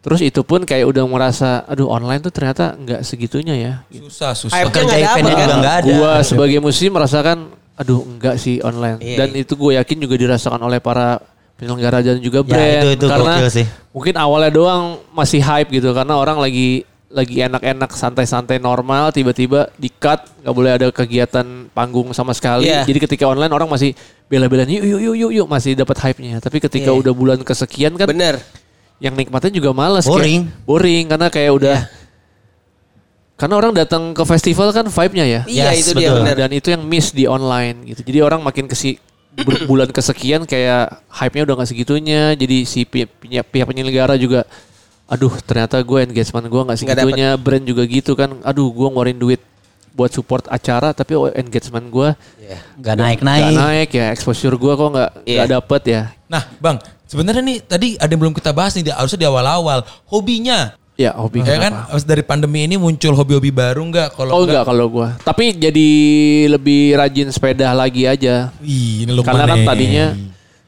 [0.00, 4.64] Terus itu pun kayak udah merasa aduh online tuh ternyata nggak segitunya ya Susah, susah.
[4.64, 5.86] Pekerja dapet juga nggak ada.
[5.86, 8.96] Gua sebagai musisi merasakan aduh enggak sih online.
[8.98, 9.40] Iya, dan iya.
[9.40, 11.16] itu gue yakin juga dirasakan oleh para
[11.56, 13.66] penyelenggara dan juga Ya, brand itu- itu karena sih.
[13.90, 19.90] mungkin awalnya doang masih hype gitu karena orang lagi lagi enak-enak santai-santai normal tiba-tiba di
[19.90, 22.70] cut nggak boleh ada kegiatan panggung sama sekali.
[22.70, 22.86] Iya.
[22.86, 23.92] Jadi ketika online orang masih
[24.24, 26.38] bela-belain yuk yuk yuk yuk yuk masih dapat hype-nya.
[26.38, 27.00] Tapi ketika Iya.
[27.00, 28.38] udah bulan kesekian kan Bener.
[29.00, 30.44] Yang nikmatnya juga males Boring.
[30.44, 31.78] kayak, boring karena kayak udah
[33.34, 36.18] karena orang datang ke festival kan vibe-nya ya Iya Yes, itu dia betul.
[36.20, 36.36] bener.
[36.36, 39.00] dan itu yang miss di online gitu jadi orang makin kesi
[39.64, 44.44] bulan kesekian kayak hype-nya udah gak segitunya jadi si pi- pihak, pihak penyelenggara juga
[45.06, 49.40] aduh ternyata gue engagement gue gak segitunya brand juga gitu kan aduh gue ngeluarin duit
[49.90, 53.54] buat support acara tapi oh, engagement gue Gak gak naik-naik.
[53.56, 55.34] naik ya exposure gue kok nggak Iya.
[55.34, 56.76] nggak dapet ya Nah, Bang,
[57.10, 59.82] sebenarnya nih tadi ada yang belum kita bahas nih, di- harusnya di awal-awal.
[60.06, 60.78] Hobinya.
[60.94, 64.14] ya hobi Ya kan, habis dari pandemi ini muncul hobi-hobi baru nggak?
[64.14, 65.16] Kalau Oh enggak kalau gua.
[65.18, 65.88] Tapi jadi
[66.46, 68.52] lebih rajin sepeda lagi aja.
[68.60, 70.12] Wih, ini Karena kan tadinya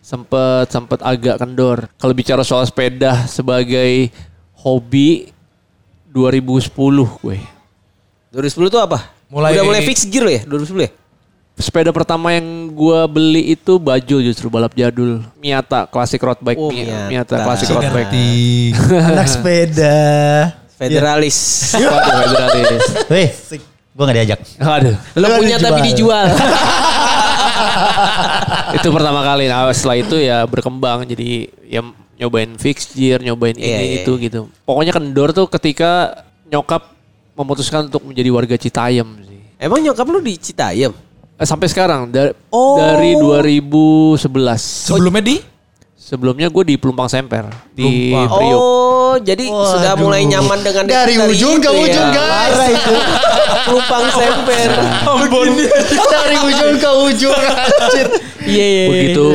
[0.01, 1.85] sempet sempet agak kendor.
[1.95, 4.09] Kalau bicara soal sepeda sebagai
[4.57, 5.29] hobi
[6.09, 6.73] 2010
[7.21, 7.37] gue.
[8.33, 9.13] 2010 tuh apa?
[9.29, 10.91] Mulai- Udah mulai fix gear lo ya 2010 ya?
[11.53, 15.21] Sepeda pertama yang gue beli itu baju justru balap jadul.
[15.39, 16.59] Miata Classic Road Bike.
[16.59, 17.07] Oh, Mi- Miata.
[17.07, 18.09] Miata Classic Road Bike.
[18.11, 18.31] Ngerti.
[19.13, 19.99] Anak sepeda.
[20.75, 21.39] Federalis.
[21.79, 22.85] Waduh, federalis.
[23.07, 23.29] Weh,
[23.95, 24.41] gue gak diajak.
[24.59, 24.97] Aduh.
[25.15, 26.27] Lo Lo punya tapi dijual.
[26.27, 26.51] dijual.
[28.81, 29.45] itu pertama kali.
[29.47, 31.81] Nah, setelah itu ya berkembang jadi ya
[32.19, 34.41] nyobain fixed gear, nyobain Iya, ini iya, itu gitu.
[34.67, 36.91] Pokoknya kendor tuh ketika nyokap
[37.39, 39.41] memutuskan untuk menjadi warga Citayam sih.
[39.63, 40.91] Emang nyokap lu di Citayam?
[41.43, 42.79] Eh, sampai sekarang da- Oh.
[42.79, 44.63] dari 2011.
[44.87, 45.37] Sebelumnya di
[46.03, 48.29] Sebelumnya gue di Pelumpang Semper di Pelumpang.
[48.37, 48.61] Priok.
[48.61, 50.03] Oh, jadi sudah Waduh.
[50.03, 52.13] mulai nyaman dengan Dari ujung ke itu ujung, ya.
[52.13, 52.53] guys.
[52.53, 52.95] Parah itu.
[53.63, 54.71] Pelumpang semper.
[56.11, 57.33] Dari ujung ke ujung.
[57.33, 58.07] Anjir.
[58.43, 58.87] Iya, iya, iya.
[58.91, 59.27] Begitu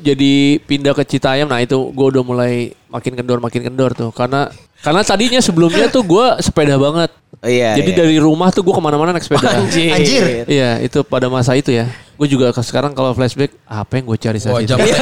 [0.00, 2.52] jadi pindah ke Citayam, nah itu gue udah mulai
[2.88, 4.48] makin kendor makin kendor tuh karena
[4.84, 7.08] karena tadinya sebelumnya tuh gue sepeda banget.
[7.40, 7.98] Oh, iya, jadi iya.
[7.98, 9.48] dari rumah tuh gue ke mana-mana naik sepeda.
[9.58, 9.90] Anjir.
[9.90, 10.22] Anjir.
[10.44, 11.88] Iya itu pada masa itu ya.
[12.14, 14.70] Gue juga sekarang kalau flashback apa yang gue cari saat Wah, itu.
[14.70, 14.86] zaman-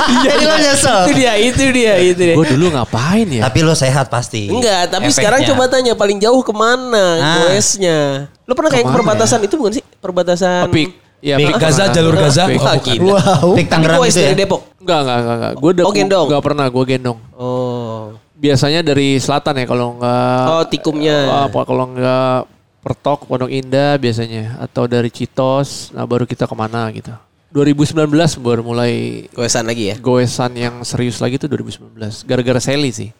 [0.00, 0.98] Jadi lo nyesel.
[1.02, 2.34] Itu dia, itu dia, itu dia.
[2.34, 3.42] Gue dulu ngapain ya?
[3.46, 4.46] Tapi lo sehat pasti.
[4.46, 5.18] Enggak, tapi Efeknya.
[5.18, 7.34] sekarang coba tanya paling jauh ke mana Ah.
[7.46, 8.26] goesnya.
[8.46, 9.82] Lu pernah kayak perbatasan itu bukan sih?
[9.98, 10.90] Perbatasan Pik.
[11.20, 11.94] Ya, Pik Gaza, pernah.
[11.94, 12.42] jalur Gaza.
[12.48, 12.60] Pik.
[12.60, 13.12] Oh.
[13.12, 13.46] Wow.
[13.54, 14.32] Pik Tangerang gitu ya.
[14.32, 14.60] Depok.
[14.80, 15.36] Enggak, enggak, enggak.
[15.36, 15.52] enggak.
[15.58, 16.26] Gue Oh, gendong.
[16.30, 17.18] Enggak pernah gue gendong.
[17.36, 18.02] Oh.
[18.40, 20.44] Biasanya dari selatan ya kalau enggak.
[20.48, 21.46] Oh, tikumnya.
[21.46, 22.48] Apa kalau enggak
[22.80, 24.56] Pertok, Pondok Indah biasanya.
[24.56, 27.12] Atau dari Citos, nah baru kita ke mana gitu.
[27.52, 28.06] 2019
[28.38, 29.98] baru mulai Goesan lagi ya.
[29.98, 32.22] goesan yang serius lagi tuh 2019.
[32.24, 33.10] Gara-gara Sally sih.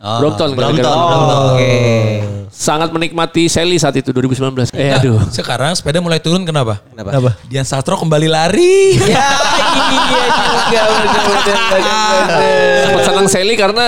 [0.00, 1.52] Oh, Brompton, Brompton, gara-gara Brompton.
[1.58, 1.74] Oke.
[2.48, 4.72] Sangat menikmati Sally saat itu 2019.
[4.72, 5.20] Eh aduh.
[5.28, 6.80] Sekarang sepeda mulai turun kenapa?
[6.88, 7.10] Kenapa?
[7.12, 7.30] Kenapa?
[7.50, 8.96] Dian Sastro kembali lari.
[8.96, 9.26] Ya,
[10.72, 11.62] iya juga.
[12.86, 13.84] Sempat senang Sally karena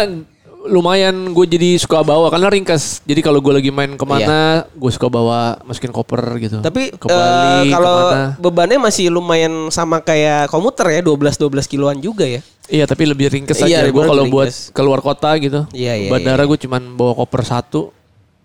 [0.67, 3.03] lumayan gue jadi suka bawa karena ringkas.
[3.03, 6.63] Jadi kalau gue lagi main ke mana, gue suka bawa masukin koper gitu.
[6.63, 8.27] Tapi ke Bali, eh, kalau ke mana.
[8.39, 12.41] bebannya masih lumayan sama kayak komuter ya, 12-12 kiloan juga ya.
[12.71, 13.91] Iya tapi lebih ringkes Iya, aja.
[13.91, 17.91] Gue kalau buat keluar kota gitu, Iya, iya, bandara gue cuman bawa koper satu,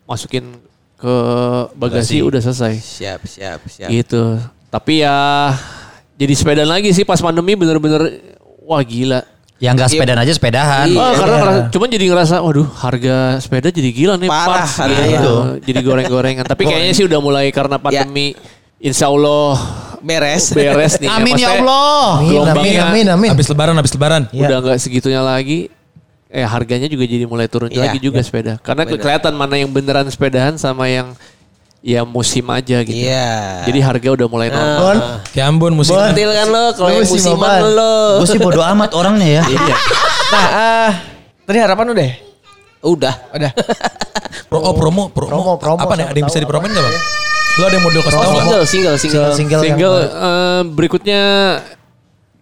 [0.09, 0.57] masukin
[0.97, 1.15] ke
[1.77, 2.81] bagasi udah selesai.
[2.81, 3.89] Siap, siap, siap.
[3.93, 4.41] Gitu.
[4.73, 5.53] Tapi ya
[6.17, 8.19] jadi sepeda lagi sih pas pandemi bener-bener
[8.65, 9.21] wah gila.
[9.57, 10.85] Yang nggak sepedaan aja sepedahan.
[10.85, 11.01] Iya.
[11.01, 14.29] Oh, karena ngerasa, cuman jadi ngerasa, waduh harga sepeda jadi gila nih.
[14.29, 15.09] Parah parts harganya.
[15.17, 15.35] gitu.
[15.65, 16.45] Jadi goreng-gorengan.
[16.45, 18.37] Tapi kayaknya sih udah mulai karena pandemi.
[18.77, 19.57] Insya Allah
[20.05, 20.53] Beres.
[20.53, 21.09] beres nih.
[21.09, 22.21] Amin ya Allah.
[22.21, 23.29] Amin, Gelombangnya amin, amin, amin.
[23.33, 24.21] Habis lebaran, habis lebaran.
[24.29, 25.73] Udah nggak segitunya lagi.
[26.29, 28.61] Eh harganya juga jadi mulai turun Iya, lagi juga sepeda.
[28.61, 28.99] Karena Benar.
[29.01, 31.17] kelihatan mana yang beneran sepedahan sama yang
[31.85, 32.97] ya musim aja gitu.
[32.97, 33.63] Iya.
[33.69, 34.77] Jadi harga udah mulai normal.
[34.81, 34.97] Bon.
[35.33, 35.93] Kayak Ambon musik.
[35.93, 37.95] Betul kan lo, kalau yang sih, musiman lo.
[38.23, 39.43] Gue sih bodo amat orangnya ya.
[39.45, 39.75] Iya.
[40.27, 40.91] Nah, eh,
[41.45, 42.15] tadi harapan udah ya?
[42.83, 43.15] Udah.
[43.33, 43.51] Udah.
[44.51, 46.07] Pro, oh, promo, promo, Promo, promo, Apa nih?
[46.07, 46.95] Ada yang bisa dipromoin gak bang?
[47.57, 49.31] Lo ada yang mau kasih Oh, tau single, single, single.
[49.33, 51.21] Single, yang Single eh, berikutnya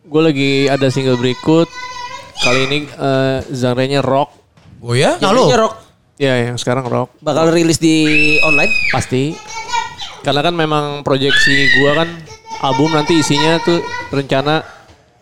[0.06, 1.66] gue lagi ada single berikut.
[2.46, 4.30] Kali ini eh, genre-nya rock.
[4.86, 5.18] Oh ya?
[5.18, 5.85] Nah, rock
[6.16, 7.96] Ya yang sekarang rock bakal rilis di
[8.40, 8.72] online.
[8.90, 9.36] pasti.
[10.22, 12.10] Karena kan memang proyeksi gue kan
[12.62, 14.64] album nanti isinya tuh rencana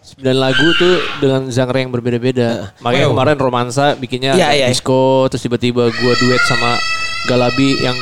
[0.06, 2.72] 9 lagu tuh dengan genre yang berbeda-beda.
[2.80, 3.14] Makanya Wow.
[3.14, 4.68] kemarin romansa bikinnya Iya, ada iya.
[4.70, 6.78] disco terus tiba-tiba gue duet sama
[7.24, 7.98] Galabi yang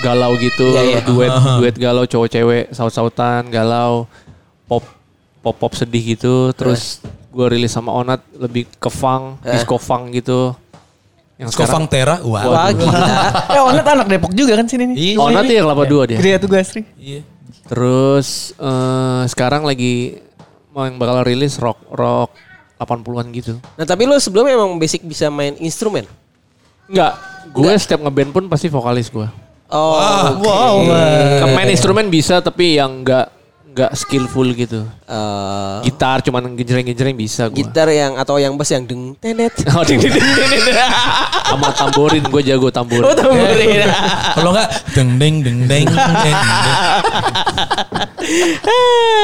[0.00, 1.00] galau gitu, Iya, iya.
[1.02, 4.08] duet duet galau cowok cewek saut-sautan galau
[4.64, 4.82] pop
[5.38, 6.50] pop pop sedih gitu.
[6.52, 10.52] Terus gue rilis sama Onat lebih ke funk, disco funk gitu.
[11.42, 12.22] Yang Skofang Tera.
[12.22, 12.42] Wah.
[12.46, 13.08] Wah, gila.
[13.58, 14.96] Eh, Onat anak Depok juga kan sini nih.
[14.96, 15.16] Iya.
[15.18, 16.18] Onat ya kelapa dua dia.
[16.22, 16.86] Gria tugas Sri.
[16.94, 17.26] Iya.
[17.66, 20.22] Terus eh, sekarang lagi
[20.70, 22.30] mau yang bakal rilis rock rock
[22.78, 23.52] 80-an gitu.
[23.78, 26.06] Nah, tapi lo sebelumnya emang basic bisa main instrumen.
[26.90, 27.14] Enggak,
[27.54, 29.26] gue setiap ngeband pun pasti vokalis gue.
[29.72, 29.96] Oh,
[30.42, 30.84] Wow.
[31.54, 33.30] Main instrumen bisa tapi yang enggak
[33.72, 34.84] enggak skillful gitu.
[34.84, 37.56] eh, Gitar cuman genjreng-genjreng bisa gue.
[37.58, 39.48] gitar yang atau yang bass yang deng tenet.
[39.72, 40.76] Oh, ding, ding, ding.
[41.42, 43.02] Sama tamborin gue jago tamborin.
[43.02, 43.88] Oh, tamborin.
[44.34, 46.12] Kalau enggak deng deng deng deng deng.
[46.20, 46.36] deng.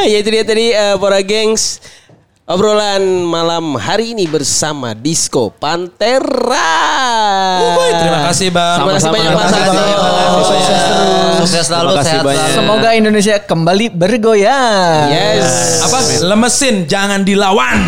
[0.05, 1.79] Ya itu dia tadi eh, para gengs
[2.49, 6.81] obrolan malam hari ini bersama Disco Pantera.
[7.61, 8.77] Uhuy, terima kasih bang.
[8.81, 9.17] Terima kasih Sama-sama.
[9.21, 9.33] banyak.
[9.37, 9.51] Bang.
[10.49, 11.37] Sukses terus.
[11.39, 12.41] Sukses selalu, Terima kasih sehat banyak.
[12.41, 12.57] selalu.
[12.57, 15.07] Semoga Indonesia kembali bergoyang.
[15.13, 15.49] Yes.
[15.85, 15.99] Apa?
[16.25, 17.79] Lemesin, jangan dilawan.